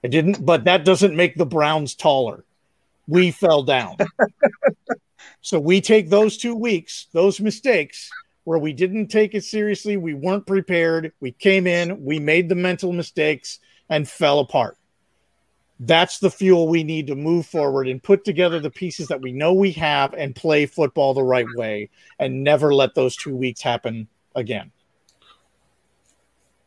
It 0.03 0.09
didn't, 0.09 0.45
but 0.45 0.65
that 0.65 0.85
doesn't 0.85 1.15
make 1.15 1.35
the 1.35 1.45
Browns 1.45 1.95
taller. 1.95 2.43
We 3.07 3.31
fell 3.31 3.63
down. 3.63 3.97
so 5.41 5.59
we 5.59 5.81
take 5.81 6.09
those 6.09 6.37
two 6.37 6.55
weeks, 6.55 7.07
those 7.13 7.39
mistakes 7.39 8.09
where 8.43 8.59
we 8.59 8.73
didn't 8.73 9.07
take 9.07 9.33
it 9.33 9.43
seriously, 9.43 9.95
we 9.95 10.13
weren't 10.13 10.45
prepared, 10.45 11.13
we 11.21 11.31
came 11.31 11.65
in, 11.65 12.03
we 12.03 12.19
made 12.19 12.49
the 12.49 12.55
mental 12.55 12.91
mistakes 12.91 13.59
and 13.89 14.07
fell 14.07 14.39
apart. 14.39 14.77
That's 15.79 16.19
the 16.19 16.29
fuel 16.29 16.67
we 16.67 16.83
need 16.83 17.07
to 17.07 17.15
move 17.15 17.45
forward 17.45 17.87
and 17.87 18.03
put 18.03 18.25
together 18.25 18.59
the 18.59 18.69
pieces 18.69 19.07
that 19.07 19.21
we 19.21 19.31
know 19.31 19.53
we 19.53 19.71
have 19.73 20.13
and 20.13 20.35
play 20.35 20.65
football 20.65 21.13
the 21.13 21.23
right 21.23 21.47
way 21.55 21.89
and 22.19 22.43
never 22.43 22.73
let 22.73 22.95
those 22.95 23.15
two 23.15 23.35
weeks 23.35 23.61
happen 23.61 24.07
again. 24.35 24.71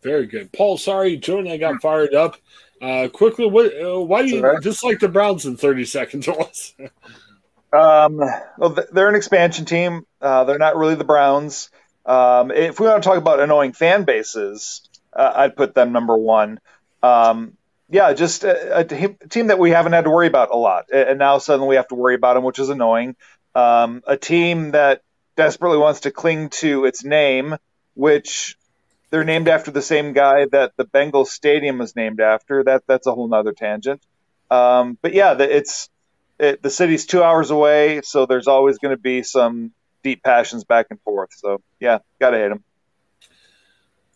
Very 0.02 0.26
good. 0.26 0.52
Paul, 0.52 0.76
sorry, 0.78 1.16
Joe 1.16 1.38
and 1.38 1.48
I 1.48 1.56
got 1.56 1.80
fired 1.80 2.14
up. 2.14 2.36
Uh, 2.80 3.08
quickly, 3.08 3.46
what, 3.46 3.72
uh, 3.80 4.00
why 4.00 4.22
do 4.22 4.28
you 4.28 4.42
right. 4.42 4.60
dislike 4.60 5.00
the 5.00 5.08
Browns 5.08 5.46
in 5.46 5.56
30 5.56 5.84
seconds 5.84 6.28
or 6.28 6.34
less? 6.36 6.74
um, 7.72 8.20
well, 8.58 8.76
they're 8.92 9.08
an 9.08 9.14
expansion 9.14 9.64
team. 9.64 10.06
Uh, 10.20 10.44
they're 10.44 10.58
not 10.58 10.76
really 10.76 10.94
the 10.94 11.04
Browns. 11.04 11.70
Um, 12.04 12.50
if 12.50 12.78
we 12.78 12.86
want 12.86 13.02
to 13.02 13.08
talk 13.08 13.18
about 13.18 13.40
annoying 13.40 13.72
fan 13.72 14.04
bases, 14.04 14.88
uh, 15.12 15.32
I'd 15.34 15.56
put 15.56 15.74
them 15.74 15.92
number 15.92 16.16
one. 16.16 16.60
Um, 17.02 17.56
yeah, 17.88 18.12
just 18.12 18.44
a, 18.44 18.78
a, 18.78 18.84
team 18.84 19.46
that 19.48 19.58
we 19.58 19.70
haven't 19.70 19.92
had 19.92 20.04
to 20.04 20.10
worry 20.10 20.26
about 20.26 20.50
a 20.50 20.56
lot, 20.56 20.86
and 20.92 21.18
now 21.18 21.38
suddenly 21.38 21.68
we 21.68 21.76
have 21.76 21.88
to 21.88 21.94
worry 21.94 22.14
about 22.14 22.34
them, 22.34 22.44
which 22.44 22.58
is 22.58 22.68
annoying. 22.68 23.16
Um, 23.54 24.02
a 24.06 24.16
team 24.16 24.72
that 24.72 25.02
desperately 25.36 25.78
wants 25.78 26.00
to 26.00 26.10
cling 26.10 26.50
to 26.50 26.84
its 26.84 27.04
name, 27.04 27.56
which 27.94 28.56
they're 29.10 29.24
named 29.24 29.48
after 29.48 29.70
the 29.70 29.82
same 29.82 30.12
guy 30.12 30.46
that 30.52 30.72
the 30.76 30.84
Bengals 30.84 31.28
Stadium 31.28 31.78
was 31.78 31.94
named 31.96 32.20
after. 32.20 32.64
That 32.64 32.82
that's 32.86 33.06
a 33.06 33.12
whole 33.14 33.28
nother 33.28 33.52
tangent. 33.52 34.02
Um, 34.50 34.98
but 35.00 35.14
yeah, 35.14 35.34
the, 35.34 35.56
it's 35.56 35.88
it, 36.38 36.62
the 36.62 36.70
city's 36.70 37.06
two 37.06 37.22
hours 37.22 37.50
away, 37.50 38.02
so 38.02 38.26
there's 38.26 38.48
always 38.48 38.78
going 38.78 38.94
to 38.94 39.00
be 39.00 39.22
some 39.22 39.72
deep 40.02 40.22
passions 40.22 40.64
back 40.64 40.86
and 40.90 41.00
forth. 41.02 41.30
So 41.34 41.60
yeah, 41.80 41.98
gotta 42.20 42.38
hate 42.38 42.48
them. 42.48 42.64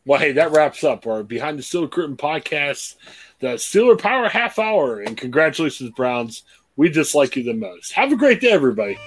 Well, 0.06 0.18
hey, 0.18 0.32
that 0.32 0.52
wraps 0.52 0.82
up 0.82 1.06
our 1.06 1.22
Behind 1.22 1.58
the 1.58 1.62
Steel 1.62 1.86
Curtain 1.86 2.16
podcast, 2.16 2.96
the 3.40 3.54
Steeler 3.54 4.00
Power 4.00 4.28
Half 4.28 4.58
Hour, 4.58 5.00
and 5.00 5.16
congratulations, 5.16 5.90
Browns. 5.90 6.42
We 6.76 6.88
just 6.88 7.14
like 7.14 7.36
you 7.36 7.42
the 7.42 7.52
most. 7.52 7.92
Have 7.92 8.12
a 8.12 8.16
great 8.16 8.40
day, 8.40 8.50
everybody. 8.50 8.98